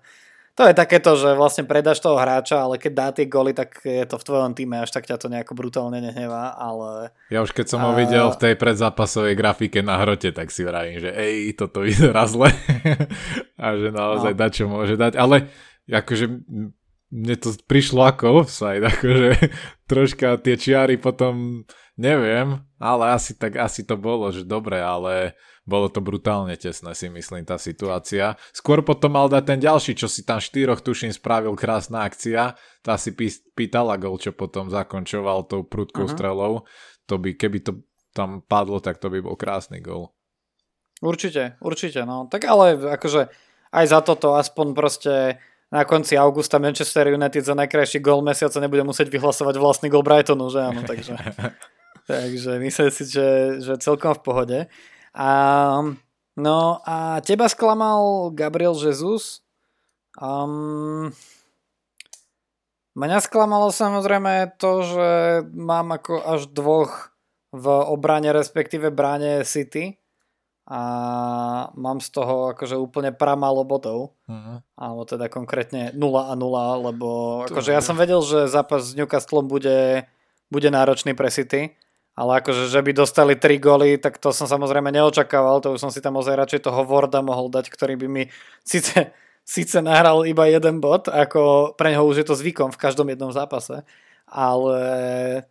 [0.57, 4.09] to je takéto, že vlastne predáš toho hráča, ale keď dá tie goly, tak je
[4.09, 7.13] to v tvojom týme, až tak ťa to nejako brutálne nehnevá, ale...
[7.29, 7.99] Ja už keď som ho a...
[8.01, 12.49] videl v tej predzápasovej grafike na hrote, tak si vravím, že ej, toto vyzerá zle
[13.63, 14.41] a že naozaj no.
[14.41, 15.53] dať, čo môže dať, ale
[15.93, 16.25] akože
[17.11, 19.53] mne to prišlo ako offside, akože
[19.87, 21.65] troška tie čiary potom
[21.97, 27.11] neviem, ale asi tak asi to bolo, že dobre, ale bolo to brutálne tesné, si
[27.11, 28.39] myslím, tá situácia.
[28.55, 32.55] Skôr potom mal dať ten ďalší, čo si tam štyroch tuším spravil krásna akcia.
[32.87, 33.11] Tá si
[33.59, 36.15] pýtala gol, čo potom zakončoval tou prudkou uh-huh.
[36.15, 36.53] strelou.
[37.11, 37.83] To by, keby to
[38.15, 40.15] tam padlo, tak to by bol krásny gol.
[41.03, 42.31] Určite, určite, no.
[42.31, 43.27] Tak ale akože
[43.75, 45.43] aj za toto aspoň proste
[45.77, 50.49] na konci augusta Manchester United za najkrajší gol mesiaca nebude musieť vyhlasovať vlastný gol Brightonu,
[50.49, 51.13] že áno, takže,
[52.09, 54.59] takže myslím si, že, že celkom v pohode.
[55.13, 55.31] A,
[56.41, 59.45] no a teba sklamal Gabriel Jesus.
[60.17, 61.13] Um,
[62.97, 65.11] mňa sklamalo samozrejme to, že
[65.53, 67.13] mám ako až dvoch
[67.53, 70.01] v obrane, respektíve bráne City
[70.67, 70.81] a
[71.79, 74.19] mám z toho akože úplne pramálo bodov.
[74.27, 74.59] Uh-huh.
[74.75, 77.09] Alebo teda konkrétne 0 a 0, lebo
[77.47, 80.11] akože ja som vedel, že zápas s Newcastlom bude,
[80.51, 81.79] bude náročný pre City
[82.17, 85.93] ale akože, že by dostali 3 góly, tak to som samozrejme neočakával, to už som
[85.93, 88.25] si tam ozaj radšej toho Worda mohol dať, ktorý by mi
[88.65, 89.13] síce,
[89.45, 93.29] síce nahral iba jeden bod, ako pre neho už je to zvykom v každom jednom
[93.37, 93.85] zápase,
[94.25, 94.81] ale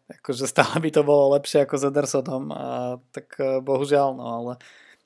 [0.10, 4.52] akože stále by to bolo lepšie ako s Edersonom, a tak e, bohužiaľ, no ale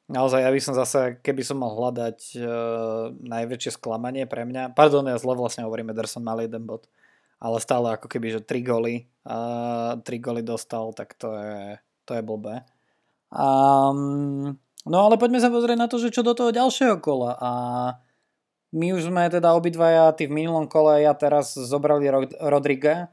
[0.09, 5.05] naozaj ja by som zase, keby som mal hľadať uh, najväčšie sklamanie pre mňa, pardon,
[5.05, 6.89] ja zle vlastne hovorím, Ederson mal jeden bod,
[7.37, 11.77] ale stále ako keby, že 3 goly, uh, 3 goly dostal, tak to je,
[12.09, 12.65] to je blbé.
[13.29, 14.57] Um,
[14.89, 17.51] no ale poďme sa pozrieť na to, že čo do toho ďalšieho kola a
[18.69, 23.09] my už sme teda obidvaja, ty v minulom kole, ja teraz zobrali Rod- Rodriga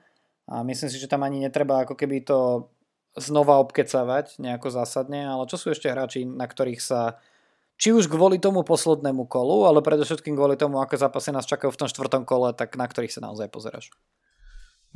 [0.48, 2.68] a myslím si, že tam ani netreba ako keby to
[3.16, 7.20] znova obkecavať nejako zásadne, ale čo sú ešte hráči, na ktorých sa
[7.76, 11.80] či už kvôli tomu poslednému kolu, ale predovšetkým kvôli tomu, ako zápasy nás čakajú v
[11.84, 13.92] tom štvrtom kole, tak na ktorých sa naozaj pozeráš?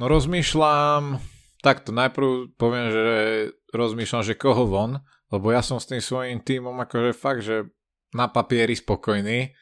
[0.01, 1.21] No rozmýšľam,
[1.61, 3.05] takto najprv poviem, že
[3.77, 7.69] rozmýšľam, že koho von, lebo ja som s tým svojím týmom akože fakt, že
[8.17, 9.53] na papieri spokojný,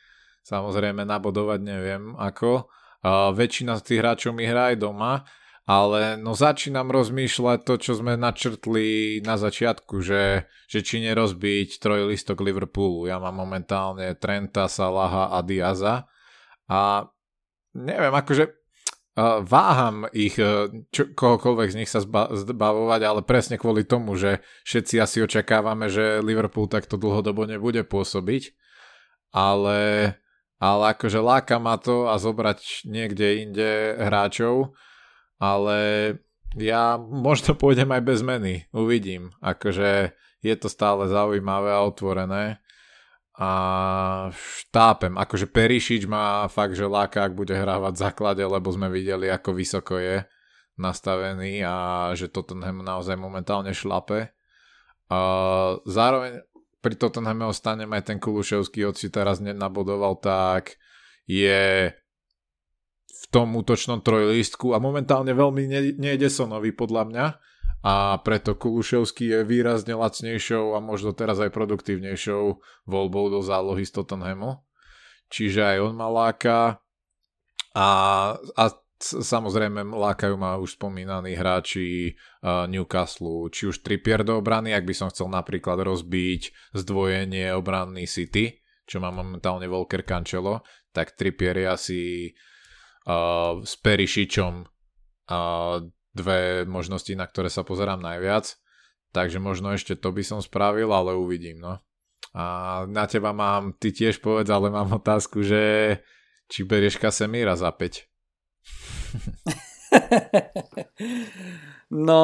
[0.46, 5.22] samozrejme nabodovať neviem ako, a väčšina z tých hráčov mi hrá aj doma,
[5.68, 12.40] ale no začínam rozmýšľať to, čo sme načrtli na začiatku, že, že či nerozbiť trojlistok
[12.40, 13.04] Liverpoolu.
[13.04, 16.08] Ja mám momentálne Trenta, Salaha a Diaza.
[16.72, 17.04] A
[17.76, 23.60] neviem, akože uh, váham ich, uh, čo, kohokoľvek z nich sa zba, zbavovať, ale presne
[23.60, 28.56] kvôli tomu, že všetci asi očakávame, že Liverpool takto dlhodobo nebude pôsobiť,
[29.36, 29.80] ale,
[30.56, 34.72] ale akože láka ma to a zobrať niekde inde hráčov,
[35.38, 35.78] ale
[36.58, 39.34] ja možno pôjdem aj bez meny, uvidím.
[39.40, 42.62] Akože je to stále zaujímavé a otvorené
[43.38, 43.50] a
[44.34, 45.14] štápem.
[45.14, 49.54] Akože Perišič má fakt, že láka, ak bude hrávať v základe, lebo sme videli, ako
[49.54, 50.26] vysoko je
[50.78, 54.34] nastavený a že Tottenham naozaj momentálne šlape.
[55.10, 55.18] A
[55.86, 56.42] zároveň
[56.82, 60.78] pri Tottenhame ostanem aj ten Kuluševský, hoci teraz nenabodoval, tak
[61.26, 61.90] je
[63.28, 65.68] tom útočnom trojlístku a momentálne veľmi
[66.00, 67.26] nejde Sonovi podľa mňa
[67.84, 72.42] a preto Kuluševský je výrazne lacnejšou a možno teraz aj produktívnejšou
[72.90, 74.58] voľbou do zálohy z Tottenhamu.
[75.30, 76.82] Čiže aj on ma láka
[77.76, 77.88] a,
[78.34, 78.64] a
[78.98, 84.94] samozrejme lákajú ma už spomínaní hráči uh, Newcastle, či už Trippier do obrany, ak by
[84.96, 91.66] som chcel napríklad rozbiť zdvojenie obranný City, čo má momentálne Volker Cancelo, tak Trippier je
[91.68, 92.00] asi
[93.08, 95.76] uh, s Perišičom uh,
[96.12, 98.54] dve možnosti, na ktoré sa pozerám najviac.
[99.16, 101.80] Takže možno ešte to by som spravil, ale uvidím, no.
[102.36, 105.96] A na teba mám, ty tiež povedz, ale mám otázku, že
[106.52, 108.04] či berieš Kasemíra za 5?
[112.08, 112.20] no,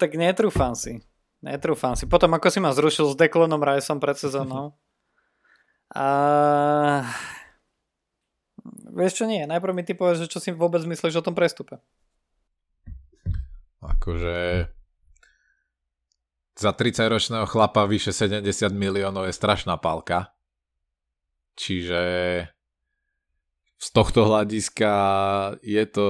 [0.00, 1.04] tak netrúfam si.
[1.44, 2.08] Netrúfam si.
[2.08, 4.72] Potom ako si ma zrušil s Declanom Riceom pred sezónou.
[5.92, 6.08] A
[8.92, 11.80] Vieš čo nie, najprv mi ty povedz, čo si vôbec myslíš o tom prestupe.
[13.80, 14.68] Akože
[16.52, 18.44] za 30-ročného chlapa vyše 70
[18.76, 20.36] miliónov je strašná pálka.
[21.56, 22.02] Čiže
[23.80, 24.92] z tohto hľadiska
[25.64, 26.06] je to...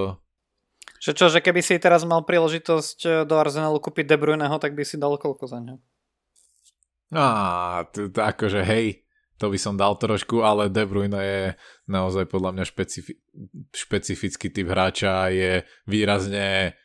[1.02, 4.74] Že čo, že keby si teraz mal príležitosť eh, do Arsenalu kúpiť De Bruyneho, tak
[4.74, 5.78] by si dal koľko za ňo?
[7.12, 9.04] Á, to, to akože hej,
[9.38, 11.42] to by som dal trošku, ale De Bruyne je
[11.90, 13.18] naozaj podľa mňa špecifi-
[13.72, 16.76] špecifický typ hráča je výrazne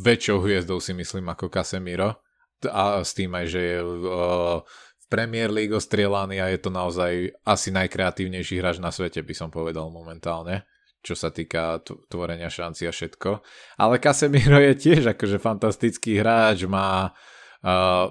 [0.00, 2.24] väčšou hviezdou si myslím ako Casemiro
[2.64, 7.68] a s tým aj, že je v Premier League ostrielaný a je to naozaj asi
[7.74, 10.64] najkreatívnejší hráč na svete by som povedal momentálne
[11.02, 13.42] čo sa týka tvorenia šanci a všetko.
[13.82, 18.06] Ale Casemiro je tiež akože fantastický hráč, má uh,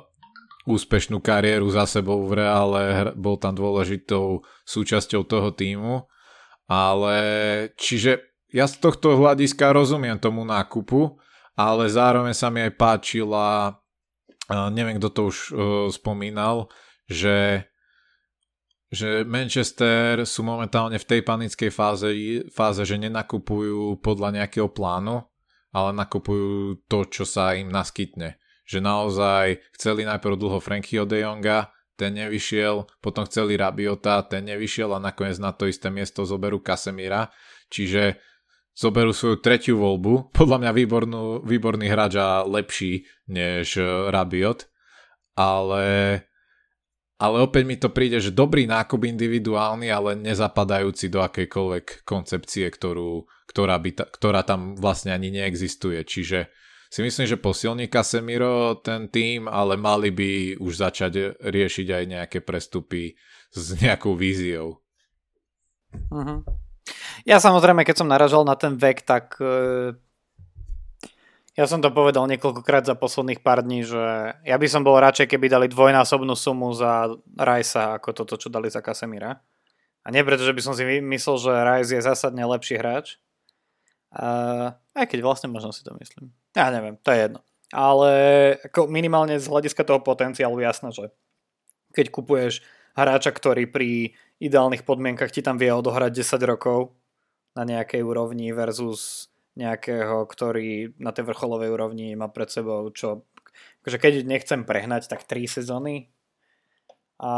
[0.69, 6.06] úspešnú kariéru za sebou v reále, bol tam dôležitou súčasťou toho týmu,
[6.69, 7.15] ale
[7.78, 8.21] čiže
[8.54, 11.17] ja z tohto hľadiska rozumiem tomu nákupu,
[11.58, 13.80] ale zároveň sa mi aj páčila,
[14.69, 15.38] neviem kto to už
[15.95, 16.69] spomínal,
[17.10, 17.65] že
[18.91, 22.12] že Manchester sú momentálne v tej panickej fáze,
[22.52, 25.24] fáze, že nenakupujú podľa nejakého plánu,
[25.71, 31.74] ale nakupujú to, čo sa im naskytne že naozaj chceli najprv dlho Frankieho de Jonga,
[32.02, 37.30] ten nevyšiel, potom chceli Rabiota, ten nevyšiel a nakoniec na to isté miesto zoberú Kasemíra,
[37.69, 38.17] čiže
[38.74, 43.78] zoberú svoju tretiu voľbu, podľa mňa výbornú, výborný hráč a lepší než
[44.10, 44.65] Rabiot,
[45.38, 45.86] ale,
[47.21, 53.30] ale opäť mi to príde, že dobrý nákup individuálny, ale nezapadajúci do akejkoľvek koncepcie, ktorú,
[53.45, 56.50] ktorá, by ta, ktorá tam vlastne ani neexistuje, čiže
[56.91, 62.39] si myslím, že posilní Casemiro ten tým, ale mali by už začať riešiť aj nejaké
[62.43, 63.15] prestupy
[63.56, 64.84] s nejakou víziou.
[66.12, 66.43] Uh-huh.
[67.23, 69.95] Ja samozrejme, keď som naražal na ten vek, tak uh,
[71.51, 75.36] Ja som to povedal niekoľkokrát za posledných pár dní, že ja by som bol radšej,
[75.36, 79.36] keby dali dvojnásobnú sumu za Rajsa ako toto, čo dali za Kasemira.
[80.01, 83.19] A nie preto, že by som si myslel, že Rice je zásadne lepší hráč.
[84.12, 86.36] A, aj keď vlastne možno si to myslím.
[86.52, 87.39] Ja neviem, to je jedno.
[87.71, 88.12] Ale
[88.67, 91.15] ako minimálne z hľadiska toho potenciálu jasné, že
[91.95, 92.54] keď kupuješ
[93.00, 94.12] hráča, ktorý pri
[94.43, 96.91] ideálnych podmienkach ti tam vie odohrať 10 rokov
[97.56, 103.28] na nejakej úrovni versus nejakého, ktorý na tej vrcholovej úrovni má pred sebou, čo
[103.84, 106.12] akože keď nechcem prehnať, tak 3 sezóny.
[107.21, 107.34] A,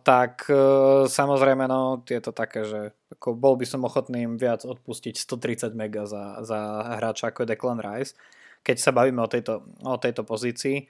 [0.00, 0.56] tak e,
[1.04, 5.76] samozrejme, no, je to také, že ako bol by som ochotný im viac odpustiť 130
[5.76, 6.60] mega za, za
[6.96, 8.16] hráča ako Declan Rice,
[8.64, 10.88] keď sa bavíme o tejto, o tejto pozícii.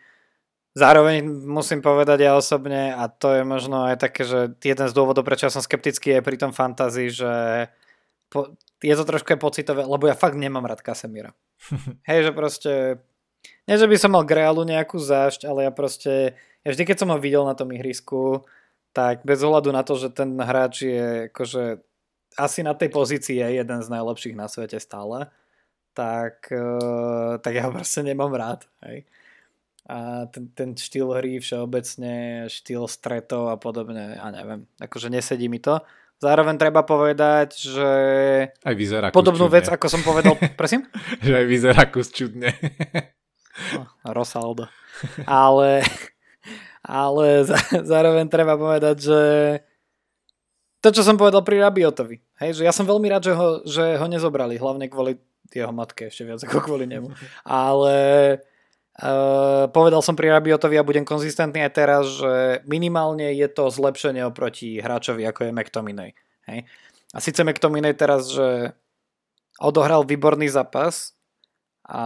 [0.79, 5.27] Zároveň musím povedať ja osobne, a to je možno aj také, že jeden z dôvodov,
[5.27, 7.33] prečo ja som skeptický je pri tom fantázii, že
[8.31, 11.35] po, je to trošku aj pocitové, lebo ja fakt nemám rád Kasemira.
[12.09, 12.73] Hej, že proste,
[13.67, 16.97] nie že by som mal k Realu nejakú zášť, ale ja proste, ja vždy keď
[16.99, 18.43] som ho videl na tom ihrisku,
[18.91, 21.79] tak bez ohľadu na to, že ten hráč je akože
[22.37, 25.31] asi na tej pozícii je jeden z najlepších na svete stále,
[25.97, 28.69] tak, uh, tak ja ho proste nemám rád.
[28.85, 29.09] Hej.
[29.87, 35.63] A ten, ten štýl hry všeobecne, štýl stretov a podobne, a neviem, akože nesedí mi
[35.63, 35.79] to.
[36.17, 37.91] Zároveň treba povedať, že
[38.65, 40.89] aj vyzerá podobnú vec, ako som povedal, prosím?
[41.21, 42.57] že aj vyzerá kus čudne.
[43.77, 44.67] no, Rosaldo.
[45.29, 45.85] Ale,
[46.87, 47.43] ale
[47.93, 49.21] zároveň treba povedať, že
[50.81, 53.99] to, čo som povedal pri Rabiotovi, hej, že ja som veľmi rád, že ho, že
[53.99, 55.19] ho nezobrali, hlavne kvôli
[55.51, 57.11] jeho matke, ešte viac ako kvôli nemu.
[57.43, 57.97] Ale
[58.97, 64.25] Uh, povedal som pri Rabiotovi a budem konzistentný aj teraz, že minimálne je to zlepšenie
[64.25, 66.11] oproti hráčovi ako je McTominay.
[66.49, 66.65] Hej?
[67.13, 68.73] A síce McTominay teraz, že
[69.61, 71.13] odohral výborný zápas,
[71.87, 72.03] a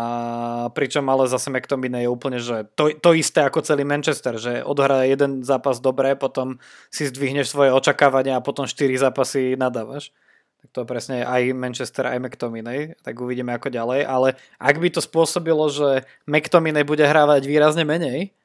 [0.76, 5.08] pričom ale zase McTominay je úplne, že to, to isté ako celý Manchester, že odohrá
[5.08, 6.60] jeden zápas dobre, potom
[6.92, 10.12] si zdvihneš svoje očakávania a potom 4 zápasy nadávaš.
[10.60, 15.00] Tak to presne aj Manchester, aj McTominay, tak uvidíme ako ďalej, ale ak by to
[15.00, 18.36] spôsobilo, že McTominay bude hrávať výrazne menej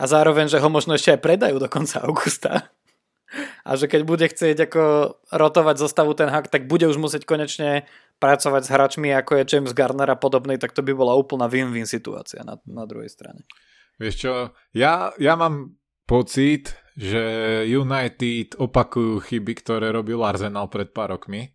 [0.00, 2.72] a zároveň, že ho možno ešte aj predajú do konca augusta
[3.68, 4.82] a že keď bude chcieť ako
[5.28, 7.84] rotovať zostavu ten hak, tak bude už musieť konečne
[8.20, 11.88] pracovať s hráčmi ako je James Garner a podobný, tak to by bola úplná win-win
[11.88, 13.48] situácia na, na druhej strane.
[13.96, 14.32] Vieš čo,
[14.76, 17.22] ja, ja mám pocit, že
[17.64, 21.48] United opakujú chyby, ktoré robil Arsenal pred pár rokmi.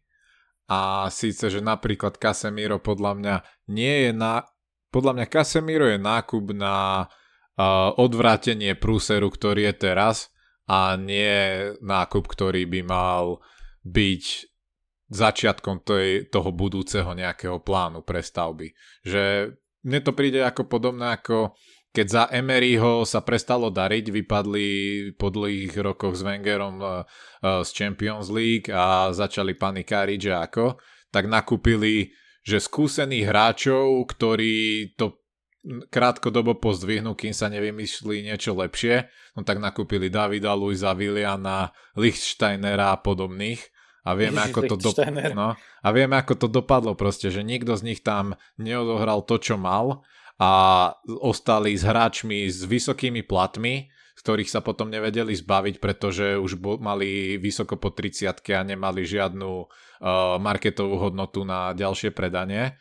[0.65, 3.35] A síce, že napríklad Casemiro podľa mňa
[3.69, 4.41] nie je na...
[4.89, 10.33] Podľa mňa Casemiro je nákup na uh, odvrátenie prúseru, ktorý je teraz
[10.65, 13.43] a nie nákup, ktorý by mal
[13.85, 14.23] byť
[15.09, 18.73] začiatkom tej, toho budúceho nejakého plánu prestavby.
[19.05, 19.53] Že
[19.85, 21.53] mne to príde ako podobné ako
[21.95, 24.67] keď za Emeryho sa prestalo dariť, vypadli
[25.15, 30.75] po dlhých rokoch s Wengerom uh, uh, z Champions League a začali panikáriť, že ako,
[31.07, 32.11] tak nakúpili,
[32.43, 35.23] že skúsených hráčov, ktorí to
[35.87, 39.07] krátkodobo pozdvihnú, kým sa nevymyslí niečo lepšie,
[39.39, 43.74] no tak nakúpili Davida, Luisa, Williana, Lichtsteinera a podobných
[44.05, 44.91] a vieme, ako to do...
[45.33, 49.57] no, a vieme, ako to dopadlo proste, že nikto z nich tam neodohral to, čo
[49.57, 50.05] mal
[50.37, 50.51] a
[51.23, 56.77] ostali s hráčmi s vysokými platmi, z ktorých sa potom nevedeli zbaviť, pretože už bo,
[56.77, 59.67] mali vysoko po 30 a nemali žiadnu uh,
[60.37, 62.77] marketovú hodnotu na ďalšie predanie.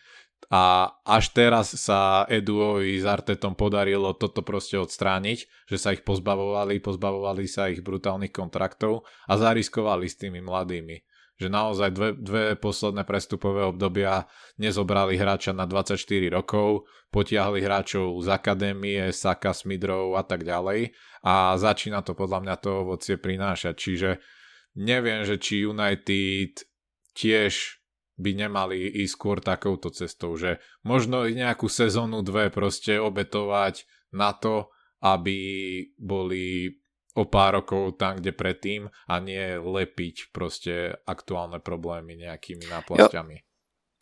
[0.53, 5.39] A až teraz sa Eduovi s Artetom podarilo toto proste odstrániť,
[5.73, 11.51] že sa ich pozbavovali, pozbavovali sa ich brutálnych kontraktov a zariskovali s tými mladými že
[11.51, 15.99] naozaj dve, dve posledné prestupové obdobia nezobrali hráča na 24
[16.31, 20.95] rokov, potiahli hráčov z akadémie, Saka, Smidrov a tak ďalej
[21.27, 23.75] a začína to podľa mňa to ovocie prinášať.
[23.75, 24.11] Čiže
[24.79, 26.63] neviem, že či United
[27.19, 27.83] tiež
[28.15, 34.31] by nemali ísť skôr takouto cestou, že možno i nejakú sezónu dve proste obetovať na
[34.31, 34.71] to,
[35.03, 35.37] aby
[35.99, 36.79] boli
[37.15, 43.37] o pár rokov tam, kde predtým a nie lepiť proste aktuálne problémy nejakými náplasťami.
[43.39, 43.47] Jo.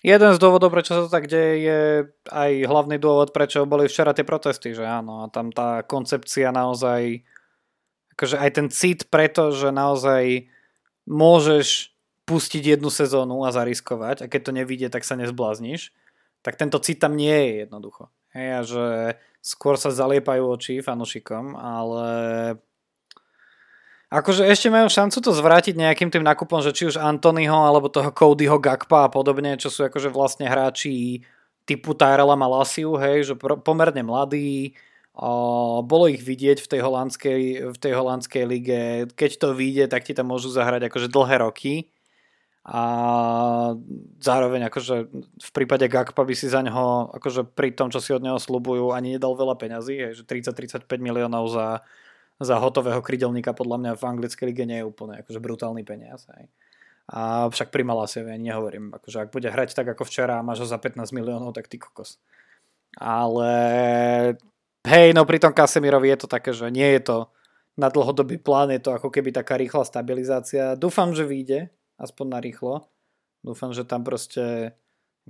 [0.02, 1.80] Jeden z dôvodov, prečo sa to tak deje, je
[2.26, 7.22] aj hlavný dôvod, prečo boli včera tie protesty, že áno, a tam tá koncepcia naozaj,
[8.18, 10.50] akože aj ten cit preto, že naozaj
[11.06, 11.94] môžeš
[12.26, 15.94] pustiť jednu sezónu a zariskovať a keď to nevidie, tak sa nezblázniš,
[16.42, 18.10] tak tento cit tam nie je jednoducho.
[18.34, 18.86] Hej, a že
[19.38, 22.06] skôr sa zaliepajú oči fanušikom, ale
[24.12, 28.12] Akože ešte majú šancu to zvrátiť nejakým tým nakupom, že či už Antonyho alebo toho
[28.12, 31.24] Codyho Gakpa a podobne, čo sú akože vlastne hráči
[31.64, 34.76] typu Tyrella Malasiu, hej, že pomerne mladý,
[35.16, 37.40] o, bolo ich vidieť v tej holandskej,
[37.72, 38.82] v tej holandskej lige,
[39.16, 41.88] keď to vyjde, tak ti tam môžu zahrať akože dlhé roky.
[42.68, 42.84] A
[44.20, 44.96] zároveň akože
[45.40, 48.92] v prípade Gakpa by si za neho akože pri tom, čo si od neho slubujú,
[48.92, 51.80] ani nedal veľa peňazí, hej, že 30-35 miliónov za,
[52.43, 56.26] za hotového krydelníka podľa mňa v anglickej lige nie je úplne akože brutálny peniaz.
[56.34, 56.51] Hej.
[57.11, 58.95] A však pri Malasiovi ani nehovorím.
[58.95, 61.78] Akože ak bude hrať tak ako včera a máš ho za 15 miliónov, tak ty
[61.78, 62.22] kokos.
[63.01, 63.53] Ale
[64.86, 67.18] hej, no pri tom Kasemirovi je to také, že nie je to
[67.74, 70.76] na dlhodobý plán, je to ako keby taká rýchla stabilizácia.
[70.76, 72.84] Dúfam, že vyjde, aspoň na rýchlo.
[73.43, 74.76] Dúfam, že tam proste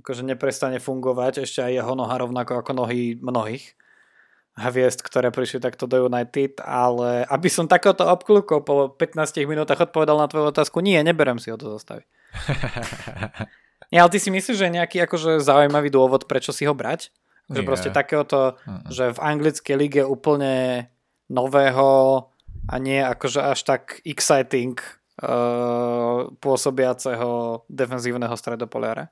[0.03, 3.77] akože neprestane fungovať ešte aj jeho noha rovnako ako nohy mnohých
[4.53, 10.21] hviezd, ktoré prišli takto do United, ale aby som takéto obklukol po 15 minútach odpovedal
[10.21, 12.05] na tvoju otázku, nie, neberem si ho do zostavy.
[13.91, 17.09] nie, ale ty si myslíš, že je nejaký akože zaujímavý dôvod, prečo si ho brať?
[17.49, 17.67] Že nie.
[17.67, 18.93] proste takéhoto, mm.
[18.93, 20.87] že v anglickej lige úplne
[21.33, 22.29] nového
[22.69, 24.77] a nie akože až tak exciting
[25.19, 29.09] uh, pôsobiaceho defenzívneho stredopoliara?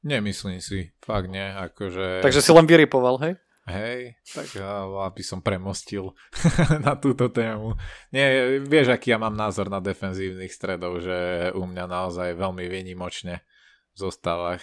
[0.00, 1.44] Nemyslím si, fakt nie.
[1.44, 2.24] Akože...
[2.24, 3.34] Takže si len vyripoval, hej?
[3.70, 6.12] Hej, tak aby som premostil
[6.86, 7.78] na túto tému.
[8.10, 13.46] Nie, vieš, aký ja mám názor na defenzívnych stredov, že u mňa naozaj veľmi výnimočne
[13.94, 14.62] v zostavách.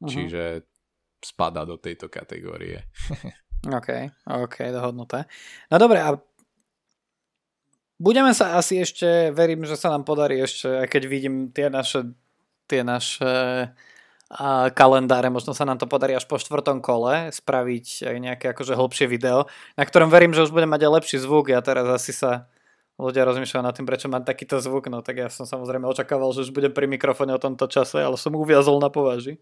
[0.00, 0.08] Uh-huh.
[0.08, 0.64] Čiže
[1.24, 2.84] spada do tejto kategórie.
[3.76, 3.88] OK,
[4.28, 5.24] OK, dohodnuté.
[5.72, 6.20] No dobre, a
[7.96, 12.12] budeme sa asi ešte, verím, že sa nám podarí ešte, keď vidím tie naše,
[12.68, 13.32] tie naše
[14.74, 19.06] kalendáre, možno sa nám to podarí až po štvrtom kole spraviť aj nejaké akože hlbšie
[19.06, 19.46] video,
[19.78, 21.54] na ktorom verím, že už budem mať aj lepší zvuk.
[21.54, 22.50] Ja teraz asi sa
[22.98, 26.46] ľudia rozmýšľajú nad tým, prečo mám takýto zvuk, no tak ja som samozrejme očakával, že
[26.46, 29.38] už budem pri mikrofóne o tomto čase, ale som uviazol na považi.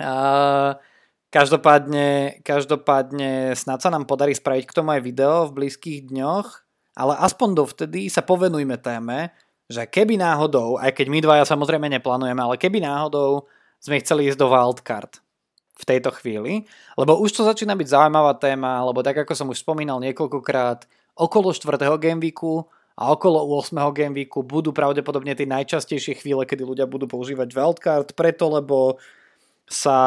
[0.00, 0.80] A
[1.28, 6.48] každopádne, každopádne snad sa nám podarí spraviť k tomu aj video v blízkych dňoch,
[6.96, 9.32] ale aspoň dovtedy sa povenujme téme,
[9.68, 13.48] že keby náhodou, aj keď my dvaja samozrejme neplánujeme, ale keby náhodou
[13.82, 15.18] sme chceli ísť do wildcard
[15.74, 19.66] v tejto chvíli, lebo už to začína byť zaujímavá téma, lebo tak ako som už
[19.66, 20.86] spomínal niekoľkokrát,
[21.18, 21.90] okolo 4.
[21.98, 22.64] gameweeku
[22.94, 23.74] a okolo 8.
[23.90, 29.02] gameweeku budú pravdepodobne tie najčastejšie chvíle, kedy ľudia budú používať wildcard, preto lebo
[29.66, 29.98] sa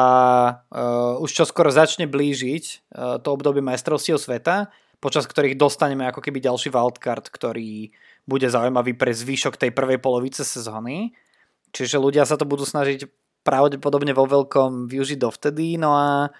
[0.70, 4.70] uh, už čoskoro začne blížiť uh, to obdobie majstrovstiev sveta,
[5.02, 7.92] počas ktorých dostaneme ako keby ďalší wildcard, ktorý
[8.24, 11.12] bude zaujímavý pre zvyšok tej prvej polovice sezóny.
[11.74, 13.06] Čiže ľudia sa to budú snažiť
[13.46, 15.78] pravdepodobne vo veľkom využiť dovtedy.
[15.78, 16.34] No a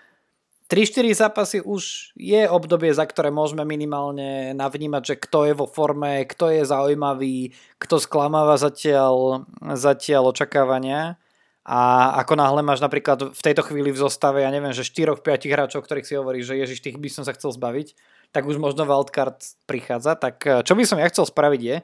[0.67, 6.27] 3-4 zápasy už je obdobie, za ktoré môžeme minimálne navnímať, že kto je vo forme,
[6.27, 9.47] kto je zaujímavý, kto sklamáva zatiaľ,
[9.79, 11.23] zatiaľ očakávania.
[11.67, 15.83] A ako náhle máš napríklad v tejto chvíli v zostave, ja neviem, že 4-5 hráčov,
[15.83, 17.95] ktorých si hovorí, že ježiš, tých by som sa chcel zbaviť,
[18.31, 19.39] tak už možno wildcard
[19.71, 20.19] prichádza.
[20.19, 21.77] Tak čo by som ja chcel spraviť je,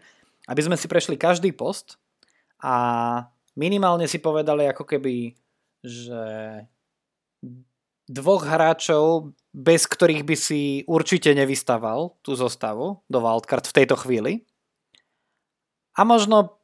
[0.51, 2.03] aby sme si prešli každý post
[2.63, 2.75] a
[3.59, 5.37] minimálne si povedali ako keby,
[5.83, 6.23] že
[8.09, 14.45] dvoch hráčov, bez ktorých by si určite nevystával tú zostavu do wildcard v tejto chvíli.
[15.97, 16.61] A možno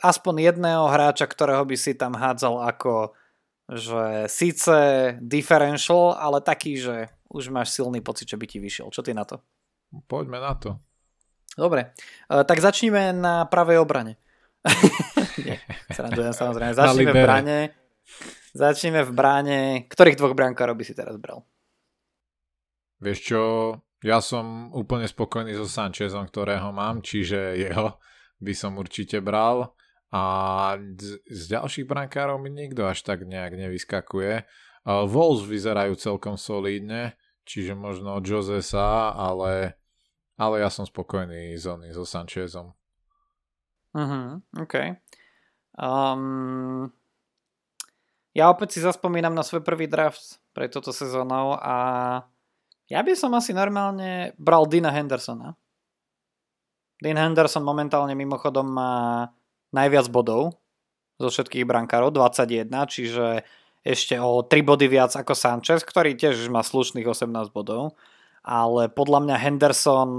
[0.00, 3.14] aspoň jedného hráča, ktorého by si tam hádzal ako
[3.70, 4.74] že síce
[5.22, 8.90] differential, ale taký, že už máš silný pocit, že by ti vyšiel.
[8.90, 9.38] Čo ty na to?
[10.10, 10.82] Poďme na to.
[11.54, 11.94] Dobre,
[12.26, 14.18] e, tak začníme na pravej obrane.
[15.38, 15.62] Nie,
[15.94, 16.72] srandujem samozrejme.
[16.74, 17.58] Začneme v bráne.
[18.50, 19.58] Začneme v bráne.
[19.86, 21.46] Ktorých dvoch brankárov by si teraz bral?
[22.98, 23.42] Vieš čo,
[24.02, 27.96] ja som úplne spokojný so Sanchezom, ktorého mám, čiže jeho
[28.42, 29.72] by som určite bral.
[30.10, 30.22] A
[30.76, 34.42] z, z ďalších brankárov mi nikto až tak nejak nevyskakuje.
[34.84, 37.14] Wolves vyzerajú celkom solídne,
[37.46, 39.78] čiže možno Jose sa, ale,
[40.34, 42.74] ale ja som spokojný so, so Sanchezom.
[43.94, 44.98] Uh-huh, OK.
[45.80, 46.92] Um,
[48.36, 51.76] ja opäť si zaspomínam na svoj prvý draft pre toto sezónou a
[52.90, 55.56] ja by som asi normálne bral Dina Hendersona.
[57.00, 58.92] Dean Henderson momentálne mimochodom má
[59.72, 60.60] najviac bodov
[61.16, 63.26] zo všetkých brankárov, 21, čiže
[63.80, 67.96] ešte o 3 body viac ako Sanchez, ktorý tiež má slušných 18 bodov.
[68.44, 70.10] Ale podľa mňa Henderson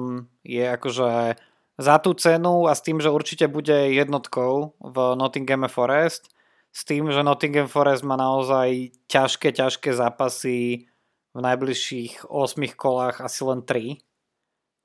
[0.42, 1.38] je akože
[1.82, 6.30] za tú cenu a s tým, že určite bude jednotkou v Nottingham Forest,
[6.72, 10.88] s tým, že Nottingham Forest má naozaj ťažké, ťažké zápasy
[11.34, 14.00] v najbližších 8 kolách asi len 3,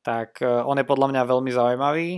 [0.03, 2.11] tak e, on je podľa mňa veľmi zaujímavý.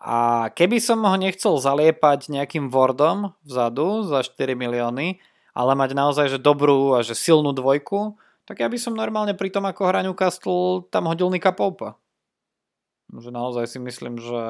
[0.00, 5.20] A keby som ho nechcel zaliepať nejakým Wordom vzadu za 4 milióny,
[5.52, 8.16] ale mať naozaj že dobrú a že silnú dvojku,
[8.48, 12.00] tak ja by som normálne pri tom, ako hra Newcastle, tam hodil Nika Poupa.
[13.10, 14.42] Že naozaj si myslím, že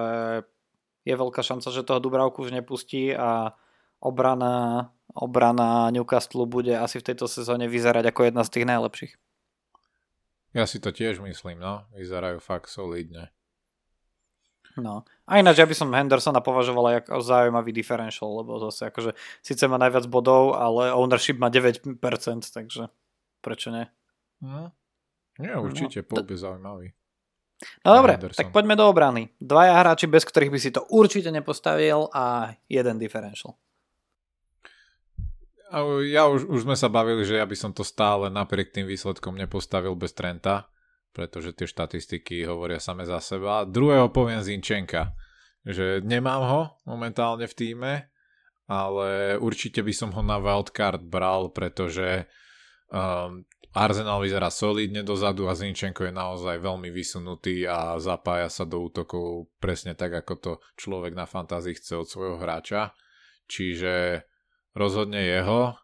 [1.08, 3.56] je veľká šanca, že toho Dubravku už nepustí a
[4.00, 9.12] obrana, obrana Newcastle bude asi v tejto sezóne vyzerať ako jedna z tých najlepších.
[10.50, 11.86] Ja si to tiež myslím, no.
[11.94, 13.30] Vyzerajú fakt solidne.
[14.78, 15.02] No.
[15.26, 19.78] A ináč ja by som Hendersona považoval ako zaujímavý differential, lebo zase akože síce má
[19.78, 21.98] najviac bodov, ale ownership má 9%,
[22.50, 22.90] takže
[23.42, 23.86] prečo nie?
[24.42, 24.70] No.
[25.38, 26.06] Nie, určite, no.
[26.06, 26.88] Pope je zaujímavý.
[27.84, 29.28] No dobre, tak poďme do obrany.
[29.36, 33.56] Dvaja hráči, bez ktorých by si to určite nepostavil a jeden differential.
[36.10, 39.38] Ja už, už sme sa bavili, že ja by som to stále napriek tým výsledkom
[39.38, 40.66] nepostavil bez Trenta,
[41.14, 43.62] pretože tie štatistiky hovoria same za seba.
[43.62, 45.14] Druhého poviem Zinčenka,
[45.62, 47.92] že nemám ho momentálne v týme,
[48.66, 52.26] ale určite by som ho na wildcard bral, pretože
[52.90, 58.82] um, Arsenal vyzerá solidne dozadu a Zinčenko je naozaj veľmi vysunutý a zapája sa do
[58.82, 62.90] útokov presne tak, ako to človek na fantázii chce od svojho hráča.
[63.46, 64.26] Čiže
[64.74, 65.78] rozhodne jeho.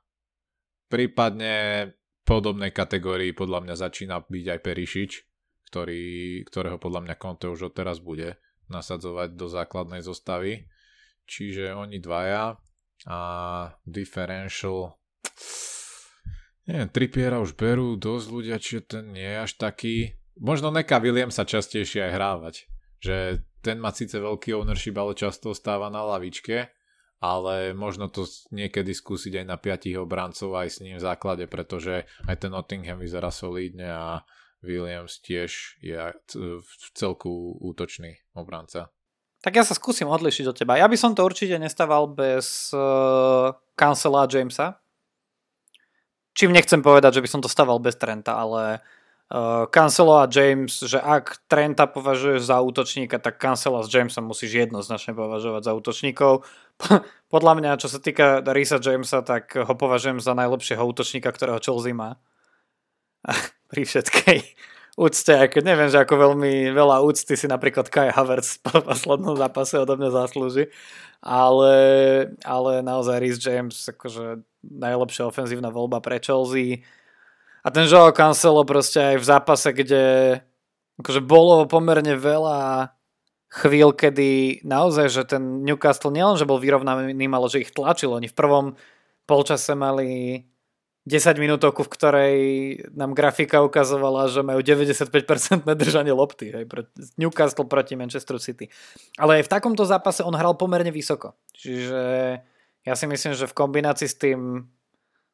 [0.90, 1.94] Prípadne
[2.26, 5.12] podobnej kategórii podľa mňa začína byť aj Perišič,
[5.70, 6.06] ktorý,
[6.42, 10.66] ktorého podľa mňa Conte už odteraz bude nasadzovať do základnej zostavy.
[11.26, 12.58] Čiže oni dvaja
[13.06, 13.18] a
[13.86, 14.98] differential
[16.66, 20.18] neviem, Trippiera už berú dosť ľudia, čiže ten nie je až taký.
[20.36, 22.54] Možno Neka William sa častejšie aj hrávať.
[23.00, 23.16] Že
[23.64, 26.70] ten má síce veľký ownership, ale často stáva na lavičke,
[27.22, 32.04] ale možno to niekedy skúsiť aj na piatich obrancov aj s ním v základe, pretože
[32.28, 34.22] aj ten Nottingham vyzerá solídne a
[34.62, 35.96] Williams tiež je
[36.36, 38.92] v celku útočný obranca.
[39.44, 40.80] Tak ja sa skúsim odlišiť od teba.
[40.80, 44.82] Ja by som to určite nestával bez uh, Cancela Jamesa,
[46.36, 48.84] Čím nechcem povedať, že by som to staval bez Trenta, ale
[49.32, 54.68] uh, Cancelo a James, že ak Trenta považuješ za útočníka, tak Cancela s Jamesom musíš
[54.68, 56.44] jednoznačne považovať za útočníkov.
[57.32, 61.96] Podľa mňa, čo sa týka Risa Jamesa, tak ho považujem za najlepšieho útočníka, ktorého Chelsea
[61.96, 62.20] má.
[63.72, 64.38] Pri všetkej
[64.96, 69.36] úcte, aj keď neviem, že ako veľmi veľa úcty si napríklad Kai Havertz po poslednom
[69.36, 70.72] zápase odo mňa zaslúži,
[71.20, 71.76] ale,
[72.44, 76.82] ale naozaj Rhys James akože najlepšia ofenzívna voľba pre Chelsea.
[77.66, 80.04] A ten Joao Cancelo proste aj v zápase, kde
[81.02, 82.90] akože bolo pomerne veľa
[83.50, 88.14] chvíľ, kedy naozaj, že ten Newcastle nielen, že bol vyrovnaný, ale že ich tlačil.
[88.14, 88.66] Oni v prvom
[89.26, 90.42] polčase mali
[91.06, 92.36] 10 minútovku, v ktorej
[92.98, 96.50] nám grafika ukazovala, že majú 95% držanie lopty.
[96.50, 96.66] Hej,
[97.14, 98.66] Newcastle proti Manchester City.
[99.14, 101.38] Ale aj v takomto zápase on hral pomerne vysoko.
[101.54, 102.02] Čiže
[102.86, 104.70] ja si myslím, že v kombinácii s tým,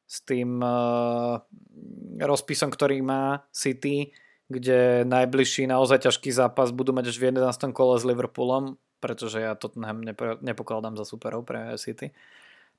[0.09, 1.37] s tým uh,
[2.17, 4.17] rozpisom, ktorý má City,
[4.49, 7.77] kde najbližší naozaj ťažký zápas budú mať až v 11.
[7.77, 12.17] kole s Liverpoolom, pretože ja Tottenham nepo, nepokladám za superov pre City,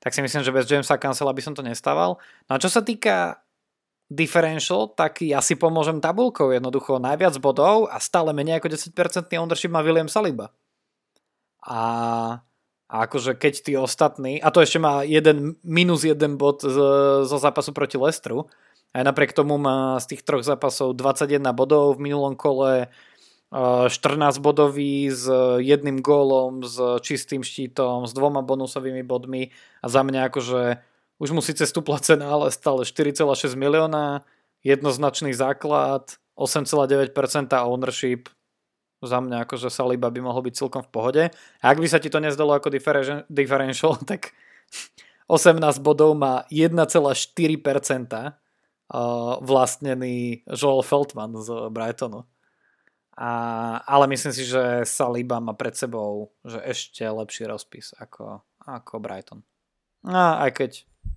[0.02, 2.18] tak si myslím, že bez Jamesa Cancela by som to nestával.
[2.50, 3.40] No a čo sa týka
[4.10, 6.52] differential, tak ja si pomôžem tabulkou.
[6.52, 8.92] Jednoducho najviac bodov a stále menej ako 10%
[9.38, 10.52] ownership má William Saliba.
[11.64, 11.80] A
[12.94, 17.74] a akože keď tí ostatní, a to ešte má jeden, minus jeden bod zo zápasu
[17.74, 18.46] proti Lestru,
[18.94, 22.86] aj napriek tomu má z tých troch zápasov 21 bodov, v minulom kole
[23.50, 23.90] 14
[24.38, 25.26] bodový s
[25.58, 29.50] jedným gólom, s čistým štítom, s dvoma bonusovými bodmi.
[29.82, 30.62] A za mňa akože
[31.18, 34.22] už mu síce stúpla cena, ale stále 4,6 milióna,
[34.62, 37.10] jednoznačný základ, 8,9%
[37.66, 38.30] ownership,
[39.04, 41.22] za mňa akože Saliba by mohol byť celkom v pohode.
[41.60, 42.72] A ak by sa ti to nezdalo ako
[43.28, 44.32] differential, tak
[45.28, 47.24] 18 bodov má 1,4%
[49.40, 52.28] vlastnený Joel Feldman z Brightonu.
[53.14, 53.30] A,
[53.86, 59.40] ale myslím si, že Saliba má pred sebou že ešte lepší rozpis ako, ako Brighton.
[60.02, 60.70] A aj keď,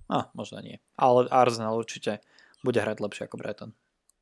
[0.06, 0.78] a možno nie.
[0.94, 2.22] Ale Arsenal určite
[2.62, 3.70] bude hrať lepšie ako Brighton.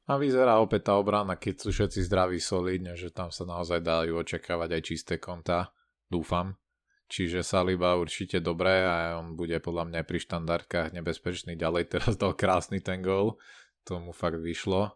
[0.06, 4.22] A vyzerá opäť tá obrana, keď sú všetci zdraví solidne, že tam sa naozaj dajú
[4.22, 5.74] očakávať aj čisté konta.
[6.06, 6.54] Dúfam.
[7.06, 11.54] Čiže Saliba určite dobré a on bude podľa mňa pri štandardkách nebezpečný.
[11.54, 13.38] Ďalej teraz dal krásny ten gol.
[13.86, 14.94] Tomu fakt vyšlo.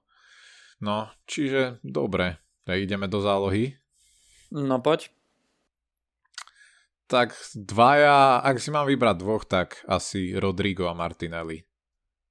[0.83, 2.43] No, čiže dobre.
[2.67, 3.79] Tak ideme do zálohy.
[4.51, 5.11] No poď.
[7.11, 11.67] Tak dvaja, ak si mám vybrať dvoch, tak asi Rodrigo a Martinelli.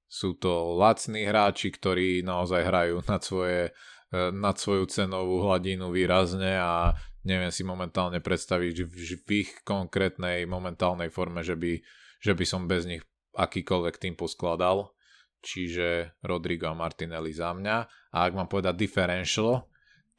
[0.10, 3.70] Sú to lacní hráči, ktorí naozaj hrajú nad, svoje,
[4.10, 11.14] e, nad svoju cenovú hladinu výrazne a neviem si momentálne predstaviť v ich konkrétnej momentálnej
[11.14, 11.78] forme, že by,
[12.18, 13.06] že by som bez nich
[13.38, 14.98] akýkoľvek tým poskladal.
[15.40, 17.78] Čiže Rodrigo a Martinelli za mňa.
[18.12, 19.70] A ak mám povedať differential,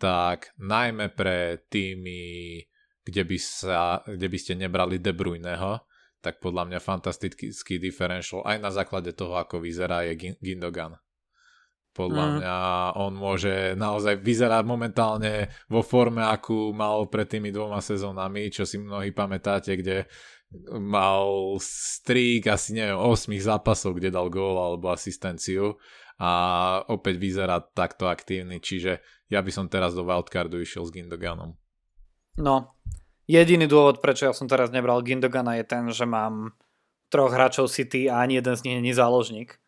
[0.01, 2.57] tak najmä pre týmy,
[3.05, 5.85] kde by, sa, kde by ste nebrali De Bruyneho,
[6.21, 11.01] tak podľa mňa fantastický differential aj na základe toho, ako vyzerá je Gindogan.
[11.91, 12.33] Podľa mm.
[12.39, 12.57] mňa
[13.03, 18.79] on môže naozaj vyzerať momentálne vo forme, akú mal pred tými dvoma sezónami, čo si
[18.79, 20.07] mnohí pamätáte, kde
[20.71, 25.79] mal strík asi neviem 8 zápasov, kde dal gól alebo asistenciu
[26.21, 26.31] a
[26.91, 29.01] opäť vyzerá takto aktívny, čiže
[29.31, 31.57] ja by som teraz do wildcardu išiel s Gindoganom.
[32.39, 32.77] No,
[33.31, 36.59] jediný dôvod, prečo ja som teraz nebral Gindogana je ten, že mám
[37.11, 39.59] troch hráčov City a ani jeden z nich je záložník.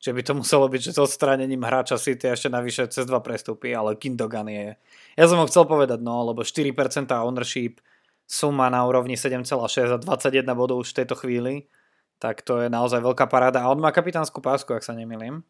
[0.00, 3.76] Čiže by to muselo byť, že s odstránením hráča City ešte navyše cez dva prestupy,
[3.76, 4.80] ale Gindogan je...
[5.18, 6.72] Ja som ho chcel povedať, no, lebo 4%
[7.12, 7.84] ownership,
[8.24, 9.52] suma na úrovni 7,6
[9.92, 11.68] a 21 bodov už v tejto chvíli,
[12.16, 13.60] tak to je naozaj veľká paráda.
[13.60, 15.44] A on má kapitánsku pásku, ak sa nemýlim.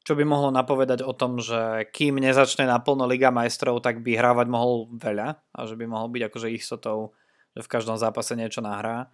[0.00, 4.46] Čo by mohlo napovedať o tom, že kým nezačne naplno Liga majstrov, tak by hrávať
[4.48, 7.12] mohol veľa a že by mohol byť akože istotou,
[7.52, 9.12] že v každom zápase niečo nahrá.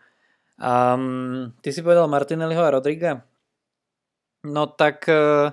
[0.56, 3.26] Um, ty si povedal Martinelliho a Rodriga?
[4.46, 5.52] No tak uh,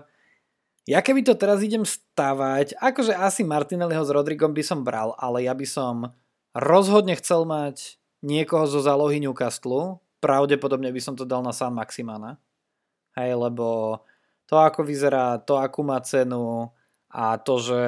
[0.84, 5.48] ja keby to teraz idem stavať, akože asi Martinelliho s Rodrigom by som bral, ale
[5.48, 6.12] ja by som
[6.52, 12.36] rozhodne chcel mať niekoho zo zálohy Newcastle, pravdepodobne by som to dal na San Maximana.
[13.16, 14.00] Hej, lebo
[14.54, 16.70] to ako vyzerá, to akú má cenu
[17.10, 17.82] a to, že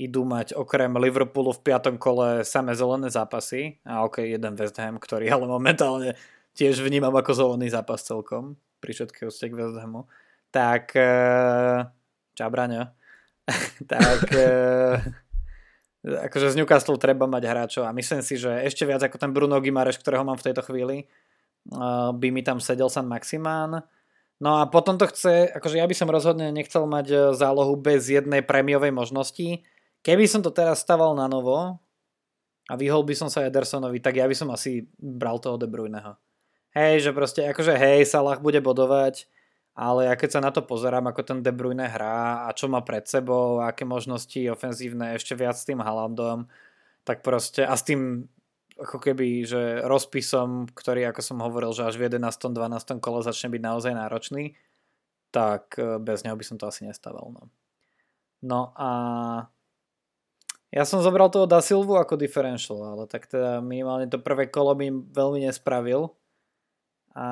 [0.00, 3.84] idú mať okrem Liverpoolu v piatom kole samé zelené zápasy.
[3.84, 6.16] A ok, jeden West Ham, ktorý ale momentálne
[6.56, 10.08] tiež vnímam ako zelený zápas celkom pri všetkých úcte k West Hamu,
[10.48, 11.84] tak uh,
[12.32, 12.96] čabraňa,
[13.92, 14.96] tak uh,
[16.04, 19.60] akože z Newcastle treba mať hráčov a myslím si, že ešte viac ako ten Bruno
[19.60, 21.04] Gimareš, ktorého mám v tejto chvíli,
[21.76, 23.84] uh, by mi tam sedel San Maximán.
[24.42, 28.42] No a potom to chce, akože ja by som rozhodne nechcel mať zálohu bez jednej
[28.42, 29.62] prémiovej možnosti.
[30.02, 31.78] Keby som to teraz staval na novo
[32.68, 36.18] a vyhol by som sa Edersonovi, tak ja by som asi bral toho De Bruyneho.
[36.74, 39.30] Hej, že proste akože hej, Salah bude bodovať,
[39.78, 42.82] ale ja keď sa na to pozerám, ako ten De Bruyne hrá a čo má
[42.82, 46.50] pred sebou, aké možnosti ofenzívne ešte viac s tým Haalandom,
[47.06, 48.26] tak proste a s tým
[48.80, 52.54] ako keby, že rozpisom, ktorý, ako som hovoril, že až v 11.
[52.54, 53.04] 12.
[53.04, 54.58] kole začne byť naozaj náročný,
[55.30, 57.30] tak e, bez neho by som to asi nestával.
[57.30, 57.42] No,
[58.42, 58.90] no a
[60.74, 64.74] ja som zobral toho Da Silvu ako differential, ale tak teda minimálne to prvé kolo
[64.74, 66.10] mi veľmi nespravil,
[67.14, 67.26] a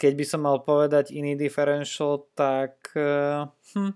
[0.00, 2.88] keď by som mal povedať iný differential, tak...
[2.96, 3.44] Eh,
[3.76, 3.92] hm,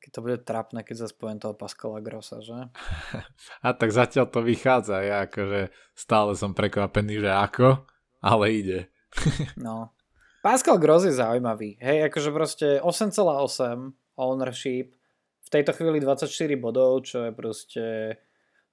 [0.11, 2.67] to bude trapné, keď zase poviem toho Pascala Grossa, že?
[3.65, 7.87] A tak zatiaľ to vychádza, ja akože stále som prekvapený, že ako,
[8.19, 8.79] ale ide.
[9.59, 9.95] no.
[10.41, 11.77] Pascal Gross je zaujímavý.
[11.77, 14.97] Hej, akože proste 8,8 ownership,
[15.41, 17.85] v tejto chvíli 24 bodov, čo je proste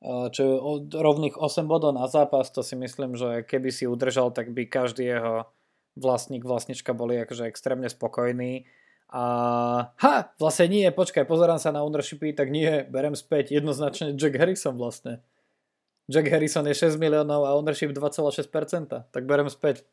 [0.07, 4.31] čo je od rovných 8 bodov na zápas, to si myslím, že keby si udržal,
[4.31, 5.51] tak by každý jeho
[5.99, 8.63] vlastník, vlastnička boli akože extrémne spokojní.
[9.09, 9.23] A
[9.89, 14.77] ha, vlastne nie, počkaj, pozerám sa na ownershipy, tak nie, berem späť jednoznačne Jack Harrison
[14.77, 15.25] vlastne.
[16.13, 18.49] Jack Harrison je 6 miliónov a ownership 2,6%,
[19.09, 19.89] tak berem späť.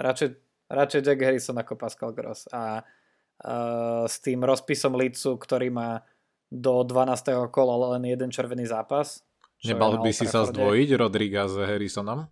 [0.00, 0.28] Radšej,
[0.68, 2.48] radšej Jack Harrison ako Pascal Gross.
[2.52, 6.00] A uh, s tým rozpisom Lidsu, ktorý má
[6.48, 7.52] do 12.
[7.52, 9.24] kola len jeden červený zápas.
[9.64, 12.28] Nebal by si sa zdvojiť Rodriga s Harrisonom?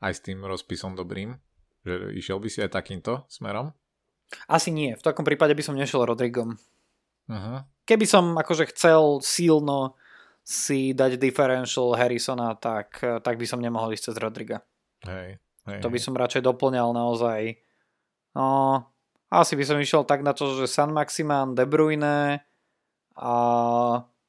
[0.00, 1.36] Aj s tým rozpisom dobrým?
[1.84, 3.72] Že išiel by si aj takýmto smerom?
[4.48, 4.92] Asi nie.
[4.94, 6.56] V takom prípade by som nešiel Rodrigom.
[7.28, 7.58] Uh-huh.
[7.84, 9.96] Keby som akože chcel silno
[10.44, 14.64] si dať differential Harrisona, tak, tak by som nemohol ísť cez Rodriga.
[15.04, 15.36] Hej,
[15.68, 17.60] hej, to by som radšej doplňal naozaj.
[18.32, 18.80] No,
[19.28, 22.48] asi by som išiel tak na to, že San Maximán, De Bruyne,
[23.18, 23.34] a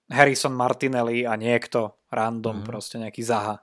[0.09, 2.65] Harrison Martinelli a niekto random, mm.
[2.65, 3.61] proste nejaký Zaha.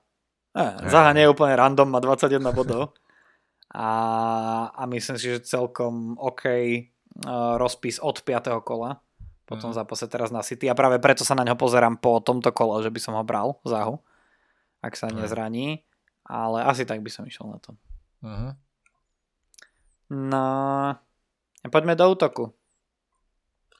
[0.55, 2.95] Eh, Zaha nie je úplne random, má 21 bodov.
[3.77, 3.91] A,
[4.73, 8.65] a myslím si, že celkom OK uh, rozpis od 5.
[8.65, 9.05] kola
[9.47, 9.77] po tom mm.
[9.79, 12.91] zápase teraz na City a práve preto sa na ňo pozerám po tomto kole, že
[12.91, 14.03] by som ho bral, Zahu,
[14.83, 15.87] ak sa nezraní,
[16.27, 17.79] ale asi tak by som išiel na to.
[18.27, 18.51] Mm.
[20.11, 20.47] No,
[21.71, 22.45] poďme do útoku.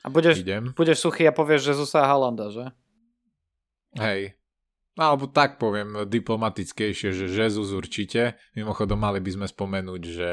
[0.05, 0.71] A budeš, Idem.
[0.79, 2.71] budeš suchý a povieš, že Zusa Halanda, že?
[3.99, 4.36] Hej.
[4.97, 8.41] Alebo tak poviem diplomatickejšie, že Jezus určite.
[8.57, 10.33] Mimochodom mali by sme spomenúť, že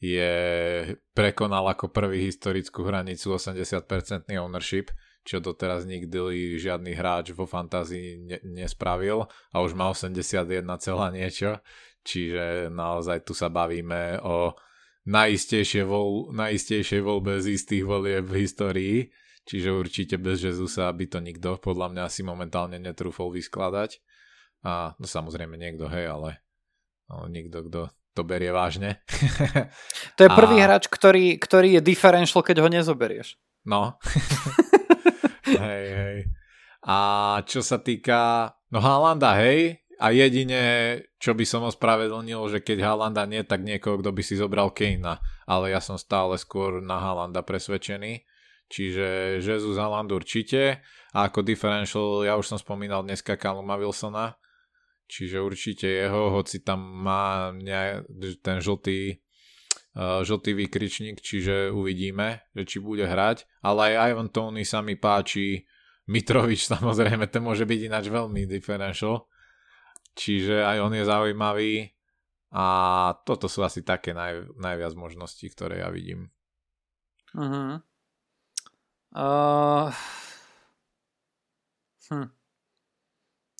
[0.00, 0.32] je
[1.12, 4.92] prekonal ako prvý historickú hranicu 80% ownership,
[5.24, 11.60] čo doteraz nikdy žiadny hráč vo fantázii ne- nespravil a už má 81 celá niečo,
[12.00, 14.56] čiže naozaj tu sa bavíme o
[15.04, 18.98] najistejšej, vol, najistejšej voľbe z istých volieb v histórii,
[19.50, 23.98] čiže určite bez Jezusa by to nikto podľa mňa si momentálne netrúfol vyskladať.
[24.62, 26.38] A no samozrejme niekto, hej, ale
[27.10, 27.80] no, nikto, kto
[28.14, 29.02] to berie vážne.
[30.16, 30.70] to je prvý a...
[30.70, 33.34] hráč, ktorý, ktorý je differential, keď ho nezoberieš.
[33.66, 33.98] No.
[35.66, 36.18] hej, hej.
[36.86, 36.98] A
[37.42, 40.62] čo sa týka, no Haalanda, hej, a jedine,
[41.20, 45.20] čo by som ospravedlnil, že keď Haalanda nie, tak niekoho, kto by si zobral Kejna.
[45.44, 48.24] Ale ja som stále skôr na Haalanda presvedčený.
[48.70, 50.80] Čiže Jesus Haaland určite.
[51.10, 54.38] A ako differential, ja už som spomínal dneska Kaluma Wilsona.
[55.10, 57.50] Čiže určite jeho, hoci tam má
[58.46, 59.18] ten žltý,
[59.98, 63.42] uh, žltý výkričník, čiže uvidíme, že či bude hrať.
[63.66, 65.66] Ale aj Ivan Tony sa mi páči.
[66.10, 69.30] Mitrovič samozrejme, ten môže byť ináč veľmi differential
[70.14, 71.72] čiže aj on je zaujímavý
[72.50, 72.66] a
[73.22, 76.34] toto sú asi také naj, najviac možností, ktoré ja vidím.
[77.30, 77.78] Uh-huh.
[79.14, 79.90] Uh...
[82.10, 82.26] Hm.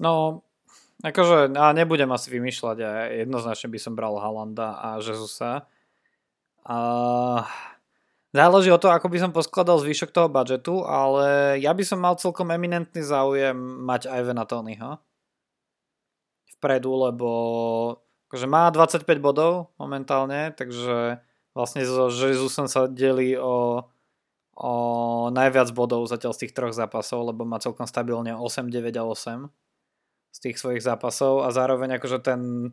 [0.02, 0.42] No,
[1.06, 2.90] akože, a nebudem asi vymýšľať, a
[3.22, 5.70] jednoznačne by som bral Halanda a Jezusa.
[6.66, 6.76] A
[8.34, 12.18] záleží o to, ako by som poskladal zvyšok toho budžetu, ale ja by som mal
[12.18, 13.54] celkom eminentný záujem
[13.86, 14.98] mať Ivana Tonyho
[16.60, 17.28] vpredu, lebo
[18.28, 21.24] akože má 25 bodov momentálne, takže
[21.56, 23.82] vlastne so Jezusom sa delí o,
[24.60, 24.74] o
[25.32, 29.48] najviac bodov zatiaľ z tých troch zápasov, lebo má celkom stabilne 8, 9 a 8
[30.30, 32.72] z tých svojich zápasov a zároveň akože ten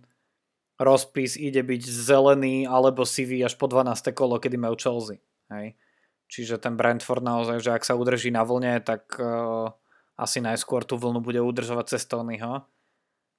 [0.78, 4.14] rozpis ide byť zelený alebo sivý až po 12.
[4.14, 5.24] kolo, kedy majú Chelsea.
[5.50, 5.80] Hej.
[6.28, 9.72] Čiže ten Brentford naozaj, že ak sa udrží na vlne, tak uh,
[10.20, 12.68] asi najskôr tú vlnu bude udržovať cez Tonyho.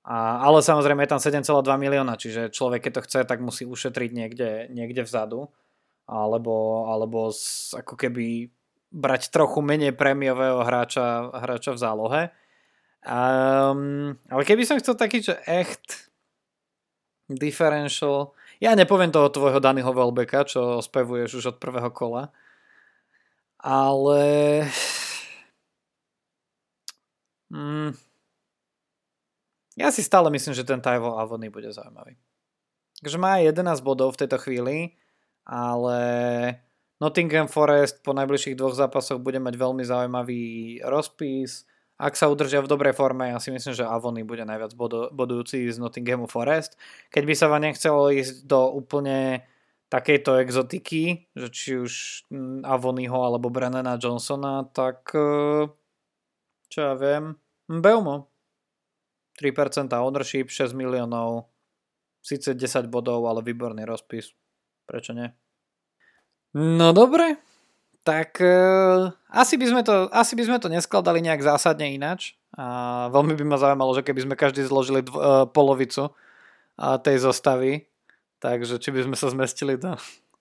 [0.08, 4.10] A, ale samozrejme je tam 7,2 milióna, čiže človek keď to chce, tak musí ušetriť
[4.16, 5.52] niekde, niekde vzadu.
[6.08, 8.48] Alebo, alebo z, ako keby
[8.88, 12.22] brať trochu menej prémiového hráča, hráča v zálohe.
[13.04, 16.08] Um, ale keby som chcel taký, že echt
[17.28, 22.32] differential, ja nepoviem toho tvojho Danyho Welbecka, čo spevuješ už od prvého kola,
[23.60, 24.22] ale
[27.52, 27.94] mm,
[29.78, 32.18] ja si stále myslím, že ten Taivo Avony bude zaujímavý.
[32.98, 34.98] Takže má 11 bodov v tejto chvíli,
[35.48, 36.00] ale
[37.00, 40.44] Nottingham Forest po najbližších dvoch zápasoch bude mať veľmi zaujímavý
[40.84, 41.64] rozpis.
[41.98, 45.66] Ak sa udržia v dobrej forme, ja si myslím, že Avony bude najviac bodo, bodujúci
[45.66, 46.78] z Nottinghamu Forest.
[47.10, 49.42] Keď by sa vám nechcelo ísť do úplne
[49.88, 51.92] takejto exotiky, že či už
[52.28, 55.66] mm, Avonyho alebo Brennana Johnsona, tak eh,
[56.68, 57.34] čo ja viem,
[57.66, 58.30] Belmo.
[59.38, 61.46] 3% ownership, 6 miliónov,
[62.18, 64.34] síce 10 bodov, ale výborný rozpis.
[64.88, 65.28] Prečo nie?
[66.56, 67.36] No dobre,
[68.08, 72.40] tak uh, asi, by sme to, asi by sme to neskladali nejak zásadne inač.
[72.56, 77.20] A veľmi by ma zaujímalo, že keby sme každý zložili dv- uh, polovicu uh, tej
[77.20, 77.84] zostavy,
[78.40, 79.92] takže či by sme sa zmestili do,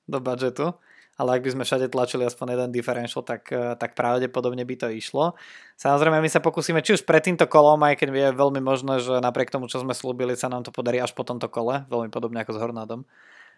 [0.08, 0.80] do budžetu
[1.18, 4.88] ale ak by sme všade tlačili aspoň jeden differential, tak, eh, tak pravdepodobne by to
[4.93, 5.34] išlo.
[5.82, 9.18] Samozrejme, my sa pokúsime či už pred týmto kolom, aj keď je veľmi možné, že
[9.18, 12.45] napriek tomu, čo sme slúbili, sa nám to podarí až po tomto kole, veľmi podobne
[12.45, 13.02] ako s Hornádom.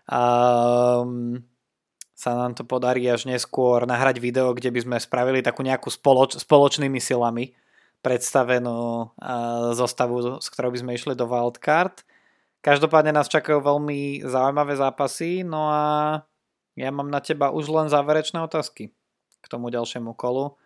[0.09, 1.45] Um,
[2.17, 6.41] sa nám to podarí až neskôr nahrať video, kde by sme spravili takú nejakú spoloč,
[6.41, 7.53] spoločnými silami
[8.01, 12.01] predstavenú uh, zostavu, s ktorou by sme išli do Wildcard.
[12.59, 15.83] Každopádne nás čakajú veľmi zaujímavé zápasy, no a
[16.75, 18.91] ja mám na teba už len záverečné otázky
[19.39, 20.59] k tomu ďalšiemu kolu.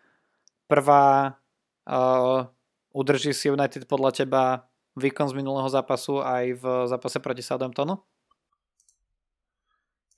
[0.65, 1.37] Prvá,
[1.85, 2.49] uh,
[2.95, 4.43] udrží si United podľa teba
[4.97, 8.12] výkon z minulého zápasu aj v zápase proti Southamptonu?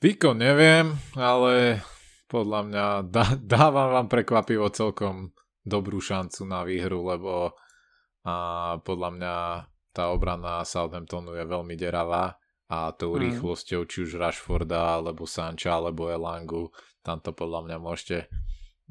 [0.06, 1.82] Výkon neviem, ale
[2.30, 5.34] podľa mňa dá, dávam vám prekvapivo celkom
[5.66, 7.58] dobrú šancu na výhru, lebo
[8.22, 8.36] a
[8.86, 9.36] podľa mňa
[9.90, 12.38] tá obrana Southamptonu je veľmi deravá
[12.70, 13.22] a tou mm.
[13.22, 16.70] rýchlosťou či už Rashforda, alebo Sancha, alebo Elangu,
[17.02, 18.30] tam to podľa mňa môžete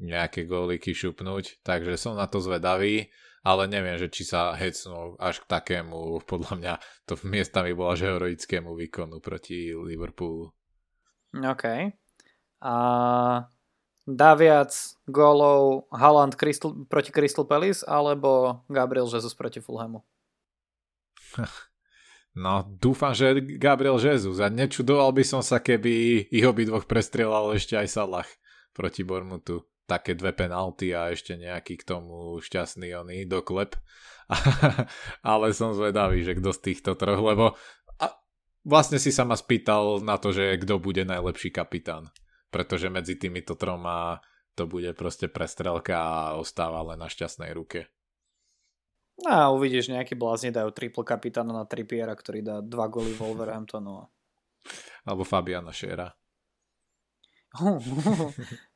[0.03, 3.07] nejaké góliky šupnúť, takže som na to zvedavý,
[3.47, 6.73] ale neviem, že či sa hecnú až k takému, podľa mňa
[7.07, 10.51] to miestami bola že heroickému výkonu proti Liverpoolu.
[11.35, 11.65] OK.
[12.63, 12.75] A
[14.07, 14.71] dá viac
[15.09, 19.99] gólov Haaland Crystal, proti Crystal Palace alebo Gabriel Jesus proti Fulhamu?
[22.35, 24.43] No, dúfam, že Gabriel Jesus.
[24.43, 28.27] A nečudoval by som sa, keby ich obidvoch prestrelal ešte aj Salah
[28.75, 29.63] proti Bormutu.
[29.85, 33.77] také dve penalty a ešte nejaký k tomu šťastný oný doklep.
[35.23, 37.53] Ale som zvedavý, že kto z týchto troch, lebo
[38.65, 42.09] vlastne si sa ma spýtal na to, že kto bude najlepší kapitán.
[42.49, 44.19] Pretože medzi týmito troma
[44.57, 47.87] to bude proste prestrelka a ostáva len na šťastnej ruke.
[49.23, 54.11] No a uvidíš, nejaký blázni dajú triple kapitána na Trippiera, ktorý dá dva goly Wolverhamptonu.
[55.07, 56.11] Alebo Fabiana Šera.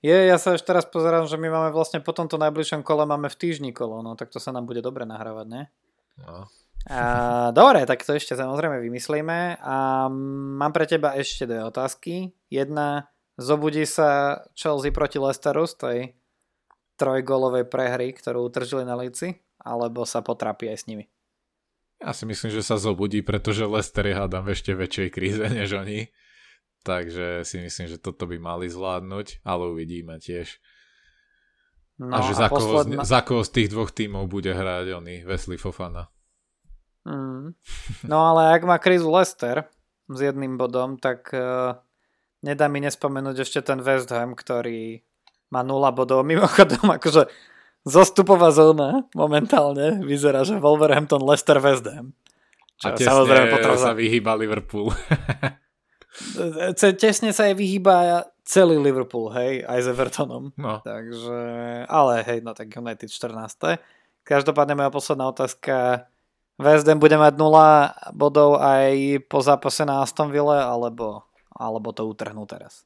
[0.08, 3.28] Je, ja sa ešte teraz pozerám, že my máme vlastne po tomto najbližšom kole máme
[3.28, 5.62] v týždni kolo, no tak to sa nám bude dobre nahrávať, ne?
[6.24, 6.48] No.
[6.88, 10.08] A, dobre, tak to ešte samozrejme vymyslíme a
[10.56, 12.32] mám pre teba ešte dve otázky.
[12.48, 16.00] Jedna, zobudí sa Chelsea proti Leicesteru z tej
[16.96, 21.06] trojgolovej prehry, ktorú utržili na lici, alebo sa potrapí aj s nimi?
[22.00, 25.76] Ja si myslím, že sa zobudí, pretože Leicester je hádam v ešte väčšej kríze než
[25.76, 26.08] oni.
[26.88, 30.64] Takže si myslím, že toto by mali zvládnuť, ale uvidíme tiež.
[32.00, 33.04] No, a že a za, posledná...
[33.04, 36.08] koho, za koho z tých dvoch tímov bude hrať oni, Wesley Fofana.
[37.08, 37.56] Mm.
[38.06, 39.68] No ale ak má krízu Lester
[40.10, 41.78] s jedným bodom, tak uh,
[42.44, 45.04] nedá mi nespomenúť ešte ten West Ham, ktorý
[45.54, 46.26] má 0 bodov.
[46.26, 47.30] Mimochodom, akože
[47.88, 52.16] zostupová zóna momentálne vyzerá, že Wolverhampton, Leicester, West Ham.
[52.80, 54.88] Čo a tesne samozrejme sa vyhýba Liverpool.
[56.96, 60.56] tesne sa aj vyhýba celý Liverpool, hej, aj s Evertonom.
[60.56, 60.80] No.
[60.80, 61.42] Takže,
[61.86, 63.78] ale hej, no tak United 14.
[64.24, 66.08] Každopádne moja posledná otázka.
[66.60, 71.24] West Ham bude mať 0 bodov aj po zápase na Aston Ville, alebo,
[71.56, 72.84] alebo to utrhnú teraz?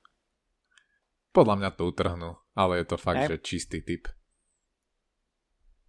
[1.33, 3.29] Podľa mňa to utrhnú, ale je to fakt, hej.
[3.33, 4.05] že čistý typ.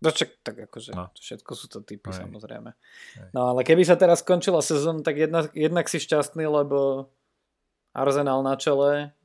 [0.01, 1.12] No čak, tak akože no.
[1.16, 2.28] všetko sú to typy Hej.
[2.28, 2.76] samozrejme.
[3.20, 3.28] Hej.
[3.32, 7.09] No ale keby sa teraz skončila sezóna, tak jednak, jednak si šťastný, lebo
[7.97, 9.16] Arsenal na čele,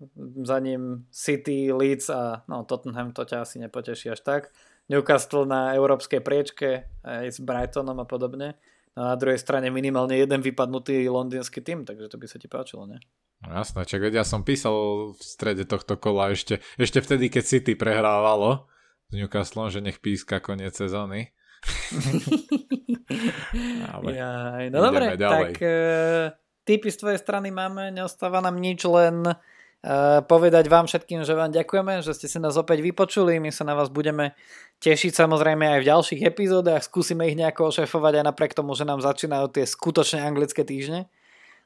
[0.46, 4.42] za ním City, Leeds a no, Tottenham to ťa asi nepoteší až tak.
[4.90, 8.58] Newcastle na európskej priečke aj s Brightonom a podobne.
[8.98, 12.90] No, na druhej strane minimálne jeden vypadnutý londýnsky tým, takže to by sa ti páčilo,
[12.90, 12.98] ne?
[13.40, 14.76] No jasné, čak ja som písal
[15.16, 18.68] v strede tohto kola ešte, ešte vtedy, keď City prehrávalo
[19.08, 21.32] s Newcastlom, že nech píska koniec sezóny.
[23.96, 25.56] Ale ja, no dobre, ďalej.
[25.56, 26.36] tak uh,
[26.68, 31.56] tipy z tvojej strany máme, neostáva nám nič, len uh, povedať vám všetkým, že vám
[31.56, 34.36] ďakujeme, že ste si nás opäť vypočuli, my sa na vás budeme
[34.80, 39.04] tešiť samozrejme aj v ďalších epizódach, skúsime ich nejako ošefovať aj napriek tomu, že nám
[39.04, 41.12] začínajú tie skutočne anglické týždne.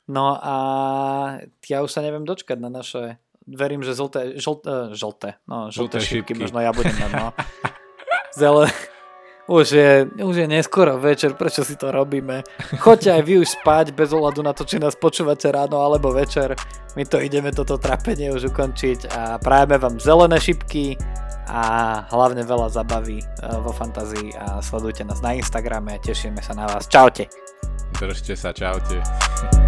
[0.09, 0.55] No a
[1.69, 5.97] ja už sa neviem dočkať na naše, verím, že žlté, žlté, žlté, no, žlté, žlté
[6.03, 7.27] šipky, šipky, možno ja budem mať, no.
[8.39, 8.67] Zele,
[9.47, 9.91] už je,
[10.23, 12.43] už je neskoro večer, prečo si to robíme?
[12.79, 16.55] Choďte aj vy už spať bez ohľadu na to, či nás počúvate ráno alebo večer.
[16.95, 20.95] My to ideme toto trapenie už ukončiť a prajeme vám zelené šipky
[21.49, 21.61] a
[22.07, 23.25] hlavne veľa zabaví e,
[23.59, 26.87] vo fantázii a sledujte nás na Instagrame a tešíme sa na vás.
[26.87, 27.27] Čaute.
[27.99, 29.62] Držte sa, čaute.